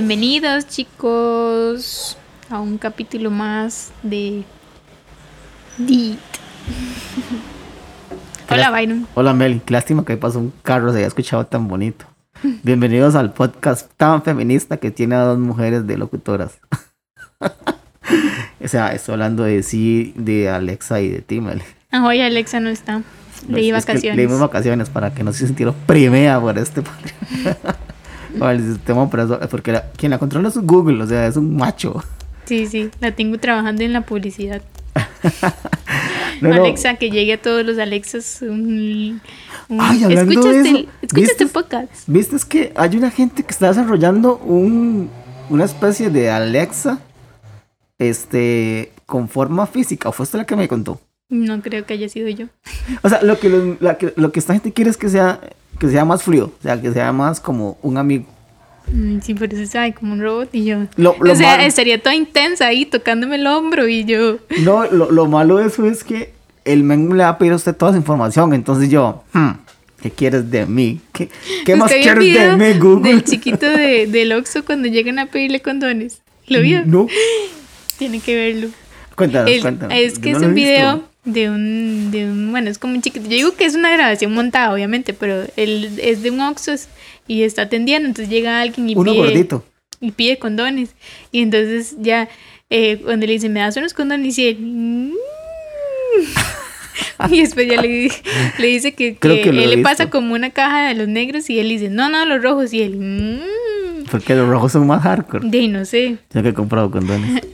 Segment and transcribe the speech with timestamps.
[0.00, 2.16] Bienvenidos chicos
[2.48, 4.44] a un capítulo más de
[5.76, 6.18] DIT.
[8.50, 9.06] Hola Byron.
[9.14, 12.06] Hola Meli, qué lástima que pasó un carro, se había escuchado tan bonito.
[12.62, 16.58] Bienvenidos al podcast tan feminista que tiene a dos mujeres de locutoras.
[17.38, 21.62] o sea, estoy hablando de sí, de Alexa y de ti, Meli.
[21.90, 23.02] Ah, hoy Alexa no está.
[23.46, 24.16] Leí vacaciones.
[24.16, 26.82] Leí vacaciones para que no se sintiera primea por este
[28.40, 32.02] el sistema porque la, quien la controla es Google, o sea, es un macho.
[32.44, 34.62] Sí, sí, la tengo trabajando en la publicidad.
[36.42, 38.42] Alexa, que llegue a todos los Alexas.
[38.42, 39.20] Un,
[39.78, 41.92] Ay, hablando de eso, escucha este podcast.
[42.06, 45.10] ¿Viste que hay una gente que está desarrollando un,
[45.48, 46.98] una especie de Alexa
[47.98, 50.08] este, con forma física?
[50.08, 51.00] ¿O fue esta la que me contó?
[51.30, 52.46] No creo que haya sido yo.
[53.02, 53.48] O sea, lo que,
[54.16, 55.40] lo, que esta gente quiere es que sea,
[55.78, 58.26] que sea más frío, o sea, que sea más como un amigo.
[58.88, 60.78] Mm, sí, por eso sabe como un robot y yo.
[60.98, 64.38] o sea, estaría toda intensa ahí tocándome el hombro y yo.
[64.62, 66.32] No, lo, malo de eso es que
[66.64, 68.52] el men le va a pedir a usted toda esa información.
[68.52, 69.50] Entonces yo, hmm,
[70.02, 71.00] ¿qué quieres de mí?
[71.12, 71.28] ¿Qué,
[71.64, 73.08] qué más quieres de mí, Google?
[73.08, 76.22] Del chiquito de, del Oxxo cuando llegan a pedirle condones.
[76.48, 76.84] ¿Lo vio?
[76.84, 77.06] No.
[77.98, 78.68] Tiene que verlo.
[79.14, 79.96] Cuéntanos, cuéntanos.
[79.96, 83.24] Es que es un video de un, de un, bueno, es como un chiquito.
[83.24, 86.74] Yo digo que es una grabación montada, obviamente, pero él es de un Oxxo
[87.26, 89.22] y está atendiendo, entonces llega alguien y Uno pide...
[89.22, 89.64] gordito.
[90.00, 90.90] Y pide condones.
[91.30, 92.28] Y entonces ya,
[92.70, 94.56] eh, cuando le dice, me das unos condones, y él...
[94.60, 95.12] Mm".
[97.30, 98.10] y después ya le,
[98.58, 101.68] le dice que, que, él le pasa como una caja de los negros y él
[101.68, 102.72] dice, no, no, los rojos.
[102.72, 102.96] Y él...
[102.96, 104.04] Mm".
[104.10, 105.48] Porque los rojos son más hardcore.
[105.48, 106.16] De no sé.
[106.32, 107.42] Ya que he comprado condones.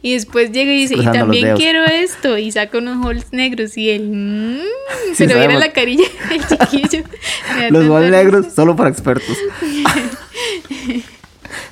[0.00, 2.38] Y después llega y dice, y también quiero esto.
[2.38, 4.08] Y saca unos holes negros y él...
[4.10, 7.04] Mmm, se le viene la carilla del chiquillo.
[7.70, 9.36] Los holes negros solo para expertos.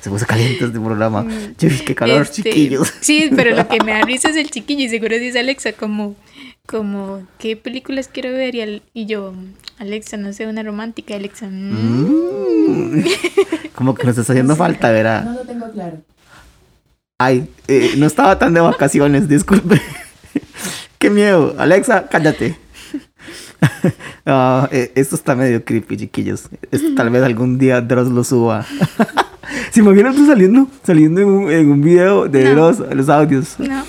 [0.01, 1.23] se puso caliente este programa.
[1.23, 2.93] Mm, qué calor, este, chiquillos.
[2.99, 4.83] Sí, pero lo que me da risa es el chiquillo.
[4.85, 6.15] Y seguro dice Alexa como...
[6.65, 8.53] Como, ¿qué películas quiero ver?
[8.53, 9.33] Y, y yo,
[9.77, 11.15] Alexa, no sé, una romántica.
[11.15, 13.05] Alexa, mmm.
[13.73, 15.23] como que nos está haciendo falta, ¿verdad?
[15.23, 16.01] No lo tengo claro.
[17.19, 19.81] Ay, eh, no estaba tan de vacaciones, disculpe.
[20.99, 21.55] Qué miedo.
[21.57, 22.55] Alexa, cállate.
[24.29, 26.49] Ah, eh, esto está medio creepy, chiquillos.
[26.69, 28.65] Esto tal vez algún día Dross lo suba.
[29.71, 33.55] ¿Se imaginan tú saliendo, saliendo en un, en un video de Dross, los audios?
[33.57, 33.85] No.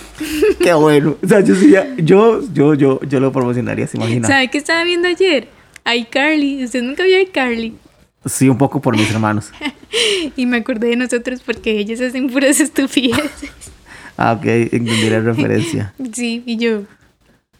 [0.60, 1.16] Qué bueno.
[1.20, 4.28] O sea, yo sería, yo, yo, yo, yo lo promocionaría, ¿se imagina?
[4.28, 5.48] ¿Sabe qué estaba viendo ayer?
[5.84, 6.64] iCarly.
[6.64, 7.74] ¿Usted nunca vio iCarly?
[8.24, 9.50] Sí, un poco por mis hermanos.
[10.36, 13.50] y me acordé de nosotros porque ellos hacen puras estupideces.
[14.16, 15.94] ah, ok, entendí la referencia.
[16.12, 16.80] Sí, y yo.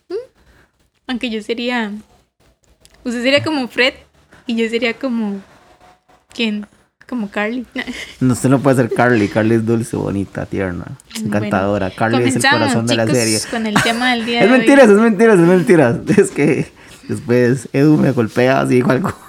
[0.08, 0.14] ¿Mm?
[1.06, 1.92] Aunque yo sería.
[3.04, 3.94] Usted sería como Fred
[4.46, 5.40] y yo sería como.
[6.34, 6.66] ¿Quién?
[7.08, 7.64] Como Carly.
[8.20, 9.28] no, usted no puede ser Carly.
[9.28, 10.84] Carly es dulce, bonita, tierna,
[11.16, 11.90] encantadora.
[11.90, 13.38] Carly es el corazón de la serie.
[13.50, 15.96] Con el tema del día es mentiras, es mentiras, es mentiras.
[16.18, 16.70] Es que
[17.08, 19.27] después Edu me golpea así algo.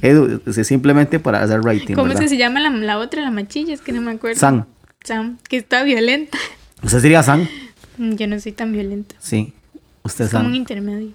[0.00, 1.94] Edu, simplemente para hacer rating.
[1.94, 3.74] ¿Cómo se llama la, otra, la machilla?
[3.74, 4.38] Es que no me acuerdo.
[4.38, 4.64] Sam.
[5.04, 6.38] Sam, que está violenta.
[6.82, 7.46] ¿Usted sería Sam?
[7.98, 9.14] Mm, yo no soy tan violenta.
[9.18, 9.52] Sí,
[10.02, 10.42] usted es Sam.
[10.42, 11.12] Como un intermedio.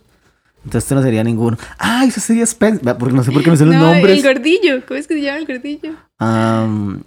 [0.58, 1.58] Entonces usted no sería ninguno.
[1.80, 2.98] Ah, eso sería Spencer.
[2.98, 4.18] Porque no sé por qué me salen no, los nombres.
[4.18, 4.86] El gordillo.
[4.86, 5.96] ¿Cómo es que se llama el gordillo?
[6.20, 7.02] Um,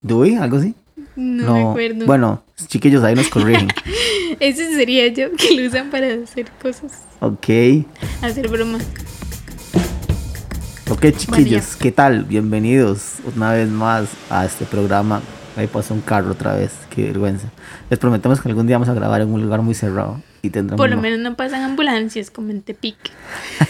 [0.00, 0.36] ¿Dewey?
[0.36, 0.74] ¿Algo así?
[1.16, 2.06] No, me acuerdo.
[2.06, 3.68] Bueno, chiquillos, ahí nos corrigen.
[4.40, 7.04] Ese sería yo, que lo usan para hacer cosas.
[7.20, 7.48] Ok.
[8.22, 8.84] Hacer bromas.
[10.90, 12.24] Ok, chiquillos, ¿qué tal?
[12.24, 15.22] Bienvenidos una vez más a este programa.
[15.56, 17.48] Ahí pasó un carro otra vez, qué vergüenza.
[17.88, 20.76] Les prometemos que algún día vamos a grabar en un lugar muy cerrado y tendremos.
[20.76, 22.96] Por lo menos no pasan ambulancias como en Tepic.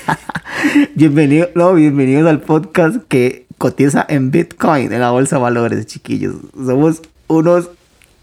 [0.96, 6.34] Bienvenido, no, bienvenidos al podcast que cotiza en Bitcoin, en la bolsa de valores, chiquillos.
[6.54, 7.70] Somos unos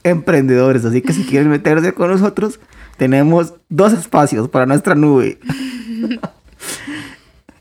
[0.04, 2.60] emprendedores, así que si quieren meterse con nosotros,
[2.98, 5.40] tenemos dos espacios para nuestra nube.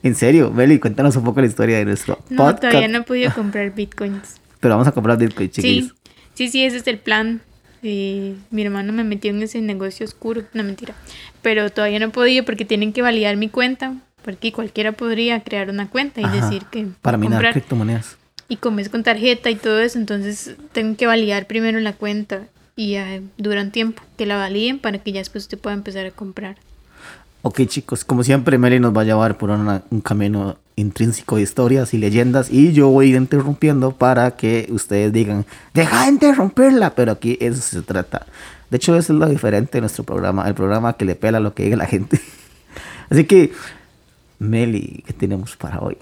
[0.03, 3.33] En serio, Meli, cuéntanos un poco la historia de nuestro no, todavía no he podido
[3.35, 4.37] comprar bitcoins.
[4.61, 5.95] Pero vamos a comprar bitcoins, chiquillos.
[6.35, 7.43] Sí, sí, sí, ese es el plan.
[7.83, 10.95] Eh, mi hermano me metió en ese negocio oscuro, no mentira.
[11.43, 13.95] Pero todavía no he podido porque tienen que validar mi cuenta.
[14.23, 16.89] Porque cualquiera podría crear una cuenta y decir que.
[17.01, 18.19] Para minar criptomonedas.
[18.49, 22.49] Y como es con tarjeta y todo eso, entonces tengo que validar primero la cuenta.
[22.77, 26.11] Y uh, duran tiempo que la validen para que ya después usted pueda empezar a
[26.11, 26.57] comprar.
[27.43, 31.95] Ok chicos, como siempre Meli nos va a llevar por un camino intrínseco de historias
[31.95, 36.95] y leyendas y yo voy a ir interrumpiendo para que ustedes digan, deja de interrumpirla,
[36.95, 38.27] pero aquí eso se trata.
[38.69, 41.55] De hecho eso es lo diferente de nuestro programa, el programa que le pela lo
[41.55, 42.21] que diga la gente.
[43.11, 43.53] Así que,
[44.39, 45.97] Meli, ¿qué tenemos para hoy?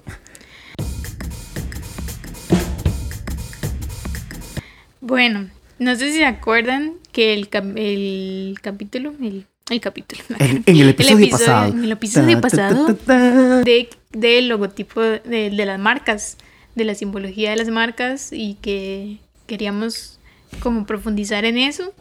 [4.99, 5.49] Bueno,
[5.79, 10.89] no sé si se acuerdan que el, el capítulo, el, el capítulo, En, en el
[10.89, 11.71] episodio, pasado.
[11.73, 15.19] En el episodio Ta, ta, ta, pasado de, del logotipo de,
[15.49, 16.37] de las marcas,
[16.75, 19.17] de la simbología de las marcas y que
[19.47, 20.19] queríamos
[20.61, 21.93] como profundizar en eso.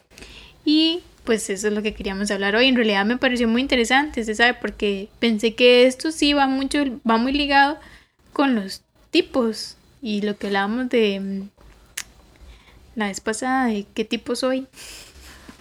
[0.64, 2.68] Y pues eso es lo que queríamos hablar hoy.
[2.68, 6.84] En realidad me pareció muy interesante, se sabe, porque pensé que esto sí va mucho,
[7.08, 7.78] va muy ligado
[8.32, 11.48] con los tipos y lo que hablábamos de mm,
[12.94, 14.66] la vez pasada de qué tipo soy.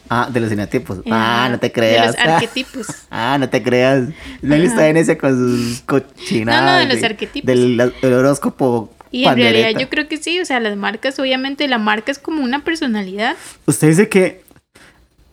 [0.09, 1.00] Ah, de los eneatipos.
[1.00, 2.07] Eh, Ah, no te De creas.
[2.07, 2.88] los arquetipos.
[3.09, 4.09] Ah, no te creas.
[4.42, 4.74] Nelly Ajá.
[4.74, 6.62] está en ese con sus cochinadas.
[6.62, 7.45] No, no, de los arquetipos.
[7.48, 8.94] Del, del horóscopo.
[9.12, 12.19] Y en realidad yo creo que sí, o sea, las marcas, obviamente la marca es
[12.19, 13.36] como una personalidad.
[13.65, 14.44] Usted dice que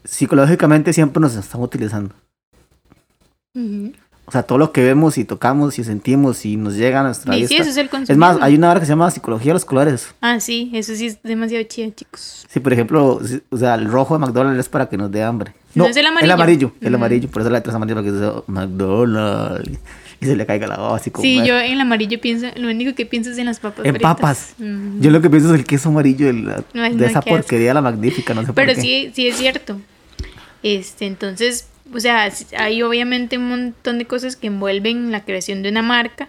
[0.05, 2.15] psicológicamente siempre nos están utilizando.
[3.55, 3.93] Ujú.
[4.27, 7.37] O sea, todo lo que vemos y tocamos y sentimos y nos llega a nuestra
[7.37, 7.57] Y vista.
[7.57, 8.21] sí, eso es el es consumismo.
[8.27, 10.15] más, hay una hora que se llama psicología de los colores.
[10.23, 12.47] Ah, sí, eso sí es demasiado chido, chicos.
[12.49, 15.53] Sí, por ejemplo, o sea, el rojo de McDonald's es para que nos dé hambre.
[15.75, 16.25] No, es el amarillo.
[16.27, 17.29] El amarillo, el amarillo.
[17.29, 19.79] Por eso la letra es amarillo, porque dice oh, McDonald's.
[20.21, 21.23] Y se le caiga la voz así como.
[21.23, 23.93] Sí, yo en el amarillo pienso, lo único que pienso es en las papas En
[23.93, 24.15] fritas.
[24.17, 24.55] papas.
[25.01, 27.75] Yo lo que pienso es el queso amarillo de, la- Ay, de no, esa porquería,
[27.75, 28.81] la magnífica, no sé Pero por qué.
[28.81, 29.79] sí, sí es cierto.
[30.63, 35.69] Este, entonces, o sea, hay obviamente un montón de cosas que envuelven la creación de
[35.71, 36.29] una marca.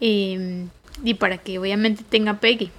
[0.00, 0.66] eh,
[1.04, 2.70] y para que obviamente tenga pegue.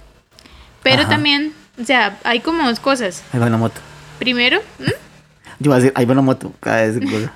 [0.82, 1.10] Pero Ajá.
[1.10, 3.22] también, o sea, hay como dos cosas.
[3.32, 3.80] Ahí va una moto.
[4.18, 4.92] Primero, ¿m?
[5.58, 6.98] Yo voy a decir, ahí va una moto cada vez.
[7.00, 7.32] cosa.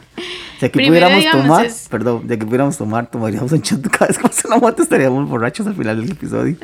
[0.59, 3.87] Si aquí Primero, pudiéramos digamos, tomar, es- perdón, de aquí pudiéramos tomar, tomaríamos un shot
[3.91, 6.57] cada vez que pasa una moto, estaríamos borrachos al final del episodio.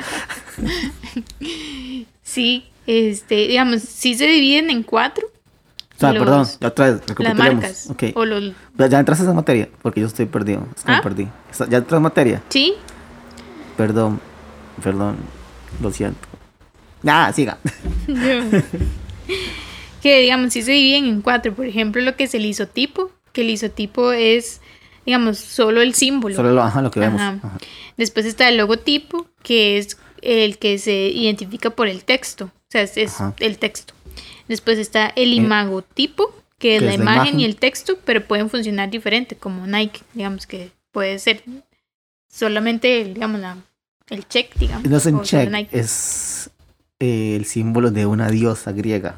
[2.23, 5.27] sí, este, digamos, sí se dividen en cuatro.
[5.95, 7.55] O sea, los- perdón, otra vez, Las recapitulemos.
[7.61, 7.89] marcas.
[7.89, 8.03] Ok.
[8.15, 10.65] O los, Ya, entraste en esa materia, porque yo estoy perdido.
[10.75, 11.01] Es que me ¿Ah?
[11.01, 11.27] perdí.
[11.69, 12.43] Ya entras en materia.
[12.49, 12.73] sí,
[13.77, 14.19] Perdón,
[14.83, 15.17] perdón,
[15.81, 16.27] lo siento.
[17.01, 17.57] Ya, siga.
[20.01, 21.53] que digamos, sí se dividen en cuatro.
[21.53, 24.61] Por ejemplo, lo que es el isotipo, que el isotipo es,
[25.05, 26.35] digamos, solo el símbolo.
[26.35, 27.21] Solo lo, ajá, lo que vemos.
[27.21, 27.39] Ajá.
[27.41, 27.57] Ajá.
[27.97, 32.45] Después está el logotipo, que es el que se identifica por el texto.
[32.45, 32.95] O sea, es,
[33.39, 33.92] el texto.
[34.47, 37.39] Después está el Eh, imagotipo, que es que la es la imagen, imagen.
[37.39, 41.43] y el texto, pero pueden funcionar diferente, como Nike, digamos que puede ser
[42.29, 43.57] solamente, digamos, la,
[44.09, 44.87] el check, digamos.
[44.89, 45.77] No es un check, Nike.
[45.79, 46.49] es
[46.99, 49.15] eh, el símbolo de una diosa griega.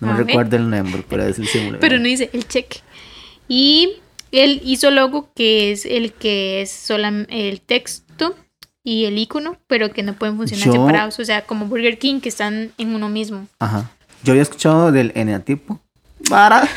[0.00, 1.78] No me Ah, recuerdo el nombre, pero es el símbolo.
[1.80, 2.76] Pero no dice el check.
[3.48, 3.94] Y
[4.32, 8.36] el isólogo, que es el que es solo el texto
[8.84, 11.18] y el icono, pero que no pueden funcionar Yo- separados.
[11.18, 13.46] O sea, como Burger King, que están en uno mismo.
[13.58, 13.90] Ajá.
[14.24, 15.80] Yo había escuchado del eneatipo.
[16.28, 16.68] Para.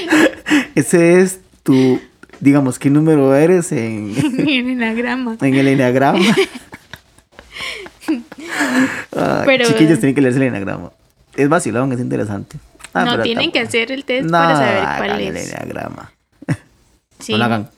[0.74, 2.00] Ese es tu,
[2.40, 5.36] digamos, ¿qué número eres en, en enagrama.
[5.40, 6.24] en el eneagrama?
[9.16, 10.92] Ah, Pero- chiquillos tienen que leerse el eneagrama.
[11.36, 12.58] Es vacilón, es interesante.
[12.92, 15.52] Ah, no tienen que hacer el test No, para saber cuál hagan el es.
[15.52, 16.12] eneagrama.
[17.20, 17.32] Sí.
[17.32, 17.70] No lo hagan.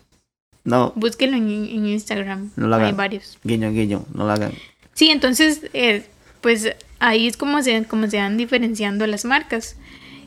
[0.65, 2.51] No, Búsquenlo en, en Instagram.
[2.57, 2.97] No lo Hay hagan.
[2.97, 3.39] varios.
[3.45, 4.53] guiño, guiño, no lo hagan.
[4.95, 6.07] Sí, entonces, eh,
[6.41, 9.77] pues ahí es como se, como se van diferenciando las marcas.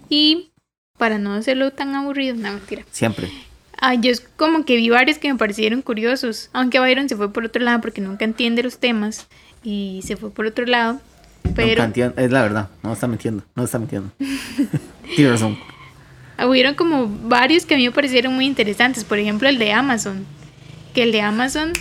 [0.10, 0.52] Y
[0.98, 2.84] para no hacerlo tan aburrido, no mentira.
[2.92, 3.32] Siempre.
[3.80, 6.50] Ah, yo es como que vi varios que me parecieron curiosos.
[6.54, 9.28] Aunque Byron se fue por otro lado porque nunca entiende los temas
[9.64, 11.00] y se fue por otro lado.
[11.56, 14.12] Pero Nunca es la verdad, no está mintiendo, no está mintiendo.
[15.16, 15.58] Tiene razón.
[16.44, 19.04] hubieron como varios que a mí me parecieron muy interesantes.
[19.04, 20.26] Por ejemplo, el de Amazon.
[20.94, 21.74] Que el de Amazon,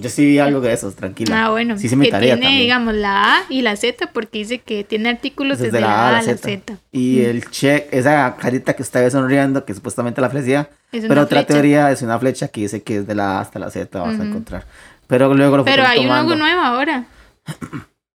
[0.00, 1.46] Yo sí vi algo de esos, tranquila.
[1.46, 2.62] ah, bueno, Sí, se me que tarea tiene, también.
[2.62, 6.08] digamos, la A y la Z porque dice que tiene artículos Desde desde, la A
[6.18, 6.78] a la Z.
[6.92, 10.28] Y el check, esa carita que está sonriendo, que supuestamente la
[11.04, 11.54] una pero otra flecha.
[11.54, 14.18] teoría es una flecha que dice que es de la A hasta la Z vas
[14.18, 14.64] a encontrar.
[15.06, 17.06] Pero luego lo Pero hay un logo nuevo ahora.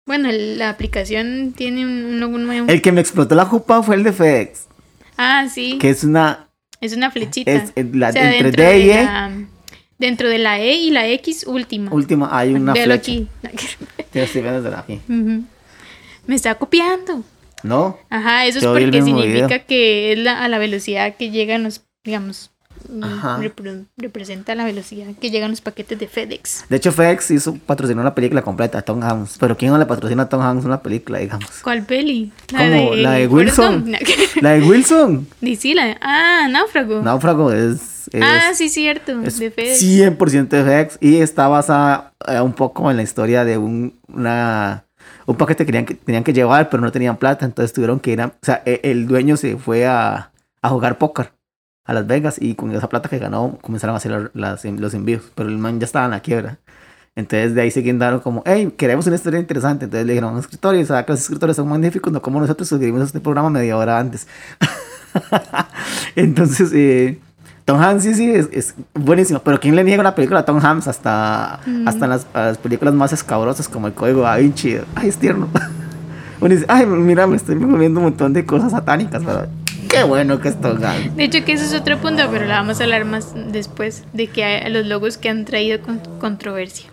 [0.05, 2.67] Bueno, el- la aplicación tiene un, un logo nuevo.
[2.67, 4.67] El que me explotó la jupa fue el de FedEx,
[5.17, 5.77] Ah, sí.
[5.79, 6.47] que es una,
[6.81, 7.49] Es una flechita.
[7.49, 9.31] es, es la, O sea, entre D y E, la-
[9.97, 11.91] dentro de la E y la X última.
[11.93, 13.11] última hay una Véalo flecha.
[13.11, 13.27] aquí.
[14.11, 14.99] Te estoy viendo desde la aquí.
[15.07, 17.23] Me está copiando.
[17.63, 17.97] ¿No?
[18.09, 19.65] Ajá, eso es Yo porque significa video.
[19.67, 22.51] que es la, a la velocidad que llegan los, digamos,
[22.89, 23.01] mm,
[23.41, 26.65] repre- representa la velocidad que llegan los paquetes de FedEx.
[26.67, 29.37] De hecho, FedEx hizo, patrocinó una película completa, Tom Hanks.
[29.39, 31.49] Pero ¿quién no le patrocina a Tom Hanks una película, digamos?
[31.63, 32.33] ¿Cuál peli?
[32.49, 32.95] ¿Cómo?
[32.95, 33.93] La de Wilson.
[34.41, 35.25] La de Wilson.
[35.39, 37.01] Di, sí, la de- Ah, Náufrago.
[37.01, 37.79] Náufrago es,
[38.17, 39.21] es, ah, sí, cierto.
[39.23, 39.79] es de FedEx.
[39.81, 44.85] 100% de FedEx y está basada eh, un poco en la historia de un, una,
[45.25, 48.11] un paquete que tenían, que tenían que llevar, pero no tenían plata, entonces tuvieron que
[48.11, 51.31] ir a, o sea, e- el dueño se fue a, a jugar póker
[51.85, 54.93] a Las Vegas y con esa plata que ganó comenzaron a hacer la- las, los
[54.93, 56.59] envíos, pero el man ya estaba en la quiebra.
[57.15, 59.85] Entonces de ahí se guindaron como, hey, queremos una historia interesante.
[59.85, 62.11] Entonces le dijeron a escritores, ¿sabes que los escritores son magníficos?
[62.11, 64.27] No como nosotros sugerimos este programa media hora antes.
[66.15, 67.19] Entonces, eh,
[67.65, 69.39] Tom Hanks sí, sí, es, es, buenísimo.
[69.39, 71.87] Pero ¿quién le niega una película a Tom Hanks hasta, Mm.
[71.87, 74.77] hasta en las, películas más escabrosas como El Código Da Vinci?
[74.95, 75.47] Ay, es tierno.
[76.41, 79.23] Uno dice, ay, mira, me estoy comiendo un montón de cosas satánicas,
[79.87, 81.15] qué bueno que es Tom Hanks.
[81.15, 84.27] De hecho que ese es otro punto, pero la vamos a hablar más después de
[84.27, 86.89] que hay los logos que han traído con- controversia.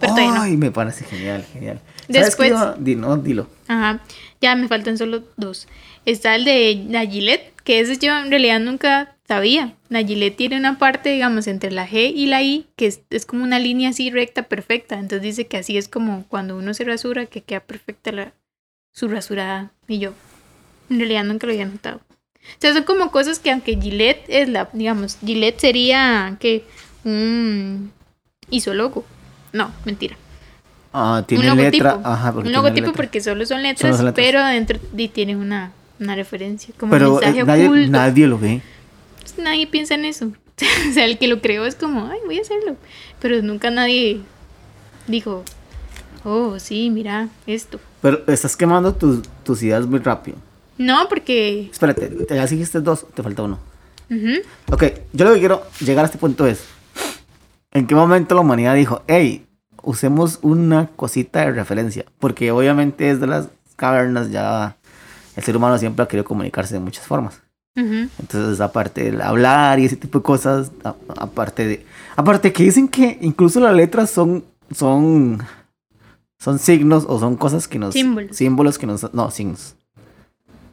[0.00, 0.42] Pero no.
[0.42, 1.80] Ay, me parece genial, genial.
[2.10, 3.46] ¿Sabes Después- no, dilo.
[3.68, 4.00] Ajá,
[4.40, 5.68] ya me faltan solo dos.
[6.04, 9.74] Está el de la Gillette, que ese yo en realidad nunca sabía.
[9.88, 13.24] La Gillette tiene una parte, digamos, entre la G y la I, que es, es
[13.26, 14.96] como una línea así recta, perfecta.
[14.98, 18.32] Entonces dice que así es como cuando uno se rasura, que queda perfecta la,
[18.92, 19.72] su rasurada.
[19.88, 20.12] Y yo,
[20.90, 22.00] en realidad nunca lo había notado.
[22.34, 26.64] O sea, son como cosas que aunque Gillette es la, digamos, Gillette sería que
[27.04, 27.92] un
[28.50, 29.04] isólogo.
[29.52, 30.16] No, mentira.
[30.92, 31.92] Ah, tiene un letra.
[31.92, 32.08] logotipo.
[32.08, 32.96] Ajá, porque un logotipo letra.
[33.02, 34.26] porque solo son letras, Solo son letras.
[34.26, 34.78] pero adentro
[35.14, 37.90] tiene una, una referencia, como Pero un mensaje eh, nadie, oculto.
[37.90, 38.60] nadie lo ve.
[39.22, 40.26] Pues nadie piensa en eso.
[40.90, 42.76] o sea, el que lo creó es como, ay, voy a hacerlo.
[43.20, 44.20] Pero nunca nadie
[45.06, 45.44] dijo,
[46.24, 47.80] oh, sí, mira, esto.
[48.00, 50.36] Pero estás quemando tus, tus ideas muy rápido.
[50.78, 51.68] No, porque...
[51.70, 53.58] Espérate, te- ya dijiste dos, te falta uno.
[54.10, 54.40] ujú,
[54.72, 56.64] Ok, yo lo que quiero llegar a este punto es,
[57.72, 59.46] ¿en qué momento la humanidad dijo, hey,
[59.82, 62.04] usemos una cosita de referencia?
[62.18, 64.76] Porque obviamente desde las cavernas ya
[65.36, 67.40] el ser humano siempre ha querido comunicarse de muchas formas.
[67.74, 71.86] Entonces, aparte del hablar y ese tipo de cosas, a- aparte de...
[72.16, 74.44] Aparte que dicen que incluso las letras son...
[74.74, 75.38] son
[76.38, 77.94] son signos o son cosas que nos...
[77.94, 78.36] Símbolos.
[78.36, 79.14] Símbolos que nos...
[79.14, 79.76] No, signos.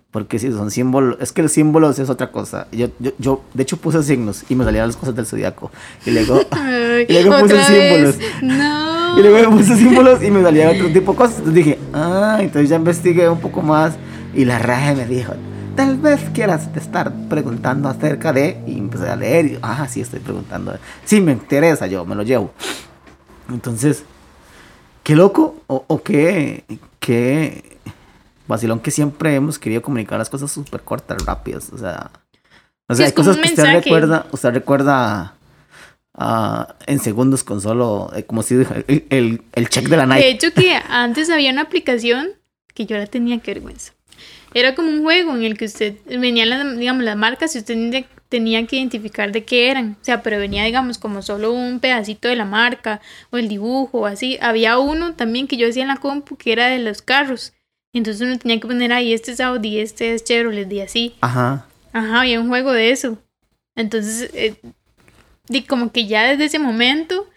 [0.10, 1.18] Porque sí, son símbolos.
[1.22, 2.68] Es que los símbolos es otra cosa.
[2.72, 5.70] Yo, yo, yo de hecho, puse signos y me salían las cosas del zodiaco.
[6.08, 6.42] Y luego,
[7.08, 7.68] Y luego puse vez.
[7.68, 8.16] símbolos.
[8.42, 9.20] No.
[9.20, 11.38] y luego puse símbolos y me salían otro tipo de cosas.
[11.38, 13.94] Entonces dije, ah, entonces ya investigué un poco más.
[14.34, 15.34] Y la raja me dijo,
[15.80, 18.62] tal vez quieras estar preguntando acerca de.
[18.68, 19.46] Y empecé a leer.
[19.46, 20.78] Y, ah, sí, estoy preguntando.
[21.06, 22.52] Sí, me interesa, yo me lo llevo.
[23.48, 24.04] Entonces,
[25.04, 26.66] qué loco o, o qué,
[27.00, 27.78] qué
[28.46, 31.72] vacilón que siempre hemos querido comunicar las cosas súper cortas, rápidas.
[31.72, 32.12] O sea,
[32.90, 35.36] o sea hay cosas que usted recuerda, usted recuerda
[36.14, 40.16] ah, en segundos con solo, eh, como si el, el, el check de la De
[40.16, 40.30] Nike.
[40.30, 42.32] hecho que antes había una aplicación
[42.74, 43.94] que yo la tenía que vergüenza.
[44.54, 48.06] Era como un juego en el que usted venían las, digamos, las marcas y usted
[48.30, 49.98] tenía- que identificar de qué eran.
[50.02, 53.02] O sea, pero venía, digamos, como solo un pedacito de la marca
[53.32, 54.38] o el dibujo o así.
[54.42, 57.54] Había uno también que yo hacía en la compu que era de los carros.
[57.94, 61.16] Entonces uno tenía que poner ahí, este es Audi, este es Chevrolet y así.
[61.22, 61.66] Ajá.
[61.92, 63.18] Ajá, había un juego de eso.
[63.76, 64.56] Entonces, eh,
[65.48, 67.28] di como que ya desde ese momento,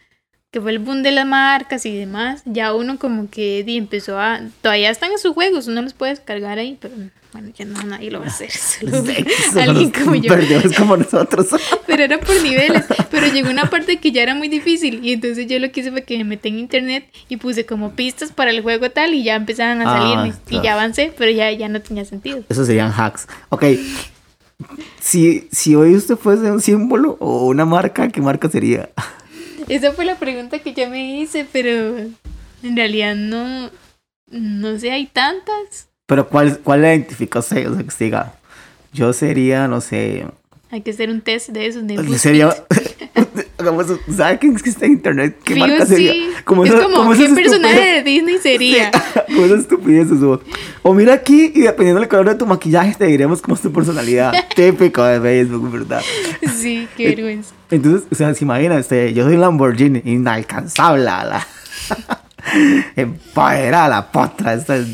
[0.53, 4.39] que fue el boom de las marcas y demás, ya uno como que empezó a...
[4.61, 6.95] Todavía están en sus juegos, uno los puede descargar ahí, pero
[7.33, 8.51] bueno, ya no, nadie lo va a hacer.
[8.83, 8.99] solo
[9.63, 10.35] alguien como yo.
[10.77, 11.47] Como nosotros.
[11.87, 12.85] Pero era por niveles.
[13.11, 15.01] Pero llegó una parte que ya era muy difícil.
[15.03, 17.93] Y entonces yo lo que hice fue que me metí en internet y puse como
[17.93, 20.35] pistas para el juego tal y ya empezaban a Ah, salirme.
[20.51, 22.45] Y ya avancé, pero ya, ya no tenía sentido.
[22.51, 23.27] Esos serían hacks.
[23.49, 23.65] Ok.
[25.01, 28.91] Si, si hoy usted fuese un símbolo o una marca, ¿qué marca sería?
[29.69, 33.71] Esa fue la pregunta que yo me hice, pero en realidad no,
[34.31, 35.89] no sé, hay tantas.
[36.07, 37.71] Pero ¿cuál, cuál la identifica usted?
[37.71, 38.35] O sea, que diga,
[38.93, 40.27] yo sería, no sé,
[40.71, 41.87] Hay que hacer un test de esos.
[41.87, 42.51] De sería.
[43.63, 45.39] Hagamos un- ¿Sabe qué es que está en internet?
[45.45, 45.93] ¿Qué marca sí.
[45.95, 46.13] sería?
[46.13, 46.71] es como, ¿qué
[47.35, 48.91] personaje de Disney sería?
[49.27, 50.41] Como esas estupideces, o,
[50.83, 53.73] o mira aquí y dependiendo del color de tu maquillaje te diremos cómo es tu
[53.73, 54.33] personalidad.
[54.57, 56.03] Típico de Facebook, ¿verdad?
[56.59, 57.55] Sí, qué vergüenza.
[57.71, 61.47] Entonces, o sea, se imagina, este, yo soy Lamborghini, inalcanzable, la.
[62.97, 64.87] Empoderada, la potra, esta es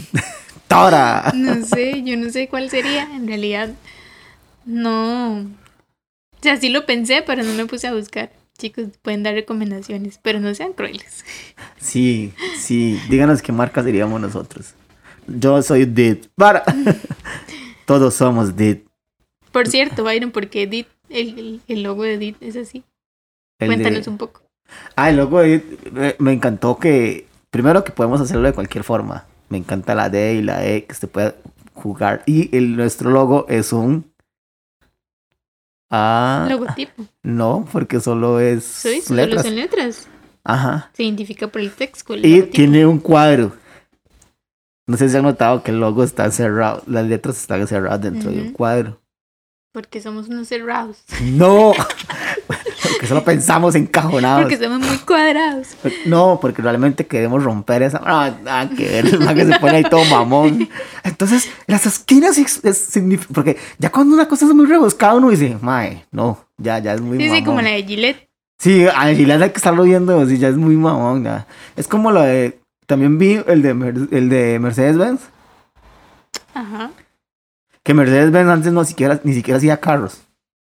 [0.69, 1.33] tora.
[1.35, 3.05] No sé, yo no sé cuál sería.
[3.15, 3.71] En realidad,
[4.67, 5.39] no.
[5.41, 8.31] O sea, sí lo pensé, pero no me puse a buscar.
[8.59, 11.25] Chicos, pueden dar recomendaciones, pero no sean crueles.
[11.81, 14.75] Sí, sí, díganos qué marca seríamos nosotros.
[15.29, 16.27] Yo soy Dit.
[16.35, 16.65] Para.
[17.87, 18.85] Todos somos Dit.
[19.53, 22.83] Por cierto, Byron, ¿por qué Edith, el, el- logo de Edith es así?
[23.61, 24.43] El de- Cuéntanos un poco.
[24.97, 27.27] Ah, el logo de Dit, me, me encantó que.
[27.51, 29.25] Primero que podemos hacerlo de cualquier forma.
[29.49, 31.35] Me encanta la D y la E que se puede
[31.75, 32.23] jugar.
[32.27, 34.08] Y el, nuestro logo es un.
[35.91, 36.47] Ah.
[36.51, 37.05] Logotipo.
[37.23, 39.43] No, porque solo es Soy, solo letras.
[39.47, 40.09] son letras.
[40.45, 40.91] Ajá.
[40.93, 42.15] Se identifica por el texto.
[42.15, 42.55] El Y logotipo.
[42.57, 43.53] tiene un cuadro.
[44.87, 46.83] No sé si han notado que el logo está cerrado.
[46.87, 49.01] Las letras están cerradas dentro de un cuadro.
[49.73, 51.05] Porque somos unos cerrados.
[51.23, 51.73] No.
[52.91, 54.43] porque solo pensamos encajonados.
[54.43, 55.69] Porque somos muy cuadrados.
[56.07, 58.01] No, porque realmente queremos romper esa.
[58.05, 60.69] Ah, que ver, el man que se pone ahí todo mamón.
[61.05, 63.33] Entonces, las esquinas es, es significa.
[63.35, 67.01] Porque ya cuando una cosa es muy rebuscada, uno dice, mae, no, ya, ya es
[67.01, 67.37] muy Sí, mamón.
[67.39, 68.29] sí, como la de Gillette.
[68.59, 71.25] Sí, a Gillette hay que estarlo viendo, sí, ya es muy mamón.
[71.25, 71.47] ya.
[71.77, 72.59] Es como lo de.
[72.87, 75.21] También vi el de, Mer- el de Mercedes-Benz.
[76.55, 76.91] Ajá.
[77.83, 80.23] Que Mercedes-Benz antes no siquiera, ni siquiera hacía carros.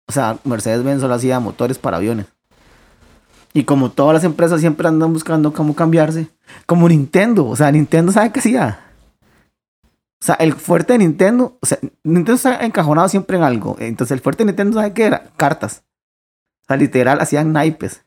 [0.08, 2.26] O sea, Mercedes-Benz solo hacía motores para aviones.
[3.52, 6.28] Y como todas las empresas siempre andan buscando cómo cambiarse.
[6.66, 7.46] Como Nintendo.
[7.46, 8.80] O sea, Nintendo sabe qué hacía.
[10.20, 11.58] O sea, el fuerte de Nintendo.
[11.60, 13.76] O sea, Nintendo está encajonado siempre en algo.
[13.78, 15.30] Entonces, el fuerte de Nintendo, ¿sabe qué era?
[15.36, 15.82] Cartas.
[16.62, 18.04] O sea, literal, hacían naipes.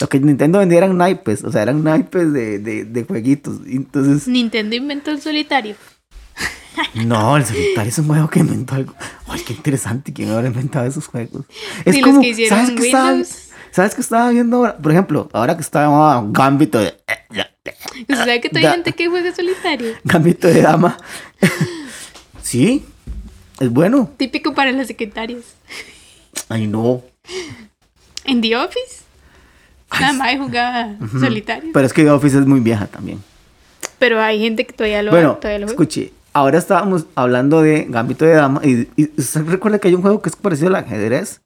[0.00, 1.44] Lo que Nintendo vendía eran naipes.
[1.44, 3.60] O sea, eran naipes de, de, de jueguitos.
[3.66, 4.26] Entonces.
[4.26, 5.76] Nintendo inventó el solitario.
[6.94, 8.94] No, el solitario es un juego que inventó algo.
[9.28, 11.44] Ay, qué interesante quién habrá inventado esos juegos.
[11.84, 13.18] Es como, los que hicieron ¿sabes qué estaba.
[13.72, 14.76] ¿Sabes qué estaba viendo ahora?
[14.78, 16.94] Por ejemplo, ahora que estaba Gambito de
[18.00, 19.92] ¿Usted sabe que todavía Da- hay gente que juega solitario?
[20.04, 20.96] Gambito de dama.
[22.42, 22.84] sí,
[23.58, 24.10] es bueno.
[24.16, 25.42] Típico para las secretarias.
[26.48, 27.02] Ay, no.
[28.24, 29.02] En The Office.
[30.00, 31.70] Nada más jugaba solitario.
[31.72, 33.22] Pero es que The Office es muy vieja también.
[33.98, 35.72] Pero hay gente que todavía lo, Bueno, todavía lo juega.
[35.82, 40.02] escuche, ahora estábamos hablando de Gambito de dama y, y usted recuerda que hay un
[40.02, 41.40] juego que es parecido al ajedrez,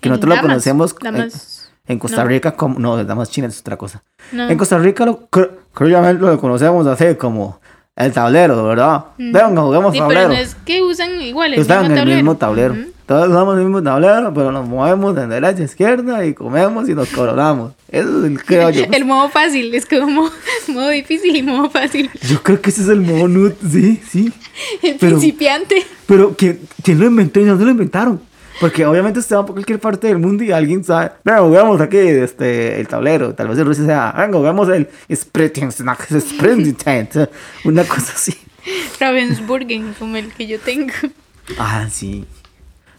[0.00, 2.28] que En nosotros lo damas, conocemos en- damas- en, Costa no.
[2.28, 4.02] Rica como no, damas chinas es otra cosa.
[4.32, 4.48] no.
[4.48, 7.60] En Costa Rica lo, cre- creo que lo conocemos así como
[7.96, 9.06] el tablero, ¿verdad?
[9.18, 9.32] Mm.
[9.32, 10.20] Venga, juguemos Sí, tablero.
[10.28, 12.16] pero no es que usan igual el en mismo el tablero.
[12.16, 12.76] mismo tablero.
[13.10, 16.94] Todos usamos el mismo tablero, pero nos movemos de derecha a izquierda y comemos y
[16.94, 17.72] nos coronamos.
[17.90, 18.84] Eso es el creo yo.
[18.92, 20.30] El modo fácil, es como
[20.68, 22.08] modo difícil y modo fácil.
[22.28, 24.32] Yo creo que ese es el modo nut, sí, sí.
[24.82, 25.84] El Pero- principiante.
[26.06, 28.20] Pero ¿quién, quién lo inventó y dónde lo inventaron?
[28.60, 31.96] Porque obviamente usted va por cualquier parte del mundo y alguien sabe, venga, juguemos aquí
[31.98, 33.34] este, el tablero.
[33.34, 34.88] Tal vez en Rusia sea, venga, juguemos el
[36.76, 37.16] Tent",
[37.64, 38.36] Una cosa así.
[39.00, 40.92] Ravensburgen, como el que yo tengo.
[41.58, 42.24] Ah, sí.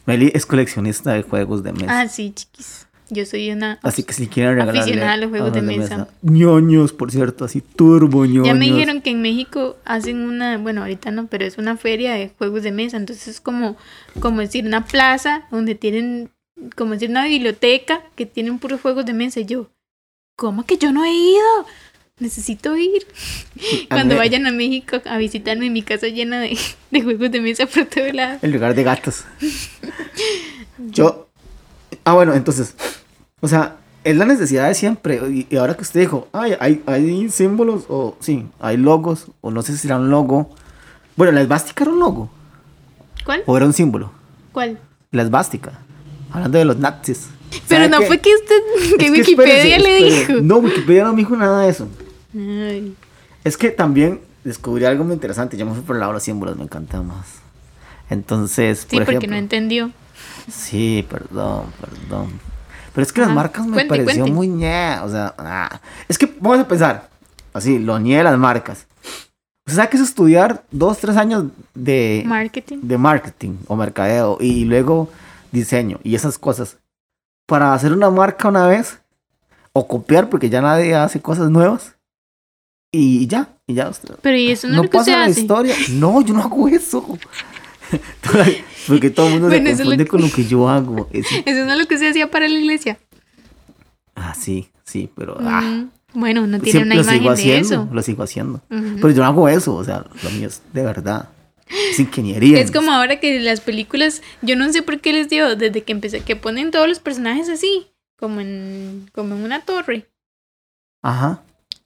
[0.05, 2.01] Meli es coleccionista de juegos de mesa.
[2.01, 2.87] Ah, sí, chiquis.
[3.11, 3.77] Yo soy una.
[3.83, 6.07] Así que si quieren regalarle Aficionada a los juegos de mesa.
[6.21, 8.47] ñoños, por cierto, así turbo ñoños.
[8.47, 12.13] Ya me dijeron que en México hacen una, bueno, ahorita no, pero es una feria
[12.13, 12.95] de juegos de mesa.
[12.95, 13.75] Entonces es como,
[14.21, 16.29] como decir, una plaza donde tienen,
[16.77, 19.41] como decir, una biblioteca que tienen puros juegos de mesa.
[19.41, 19.69] Y yo,
[20.37, 21.65] ¿cómo que yo no he ido?
[22.21, 23.05] Necesito ir.
[23.89, 26.57] Cuando vayan a México a visitarme, mi casa llena de,
[26.91, 28.37] de juegos de mesa por todo lado.
[28.41, 29.25] El lugar de gatos.
[30.77, 31.27] Yo.
[32.05, 32.75] Ah, bueno, entonces.
[33.41, 35.19] O sea, es la necesidad de siempre.
[35.29, 39.51] Y, y ahora que usted dijo, ay, hay, hay símbolos, o sí, hay logos, o
[39.51, 40.49] no sé si era un logo.
[41.15, 42.29] Bueno, la esvástica era un logo,
[43.25, 43.43] ¿Cuál?
[43.45, 44.11] o era un símbolo.
[44.51, 44.79] ¿Cuál?
[45.11, 45.73] La esvástica.
[46.31, 47.27] Hablando de los nazis.
[47.67, 48.05] Pero ¿Sabe no qué?
[48.05, 50.33] fue que usted, que Es Wikipedia espérese, le dijo.
[50.41, 51.87] No, Wikipedia no me dijo nada de eso.
[52.33, 52.95] Ay,
[53.43, 55.57] Es que también descubrí algo muy interesante.
[55.57, 57.41] Yo me fui por el lado de los símbolos, me encanta más.
[58.09, 59.91] Entonces, sí, por porque ejemplo, no entendió.
[60.51, 62.39] Sí, perdón, perdón.
[62.93, 64.31] Pero es que las marcas me Cuente, pareció cuente.
[64.31, 64.99] muy ñe.
[65.03, 65.79] O sea, ah.
[66.07, 67.09] es que vamos a pensar.
[67.53, 68.87] Así, lo ñe de las marcas.
[69.67, 72.79] O sea, que es estudiar dos, tres años de, Marketing.
[72.81, 75.09] de marketing o mercadeo y luego
[75.51, 76.77] diseño y esas cosas.
[77.45, 78.99] Para hacer una marca una vez
[79.73, 81.95] o copiar porque ya nadie hace cosas nuevas.
[82.91, 83.89] Y ya, y ya.
[84.21, 85.41] Pero y eso no, no es lo que pasa usted la hace.
[85.41, 85.75] historia.
[85.91, 87.17] No, yo no hago eso.
[88.87, 91.07] Porque todo el mundo Bueno, se lo confunde que- con lo que yo hago.
[91.13, 92.97] Es- Eso no es lo que se hacía para la iglesia.
[94.15, 97.57] Ah, sí, sí, pero ah, Mm, bueno, no tiene siempre una lo sigo imagen de
[97.57, 97.89] haciendo, eso.
[97.93, 98.61] lo sigo haciendo.
[98.69, 98.95] Ujú.
[98.95, 101.29] Pero yo no hago eso, o sea, lo mío es de verdad.
[101.89, 102.59] Es ingeniería.
[102.59, 105.93] Es como ahora que las películas, yo no sé por qué les dio, desde que
[105.93, 110.05] empecé, que ponen todos los personajes así, como en, como en una torre,
[111.01, 111.41] Ajá.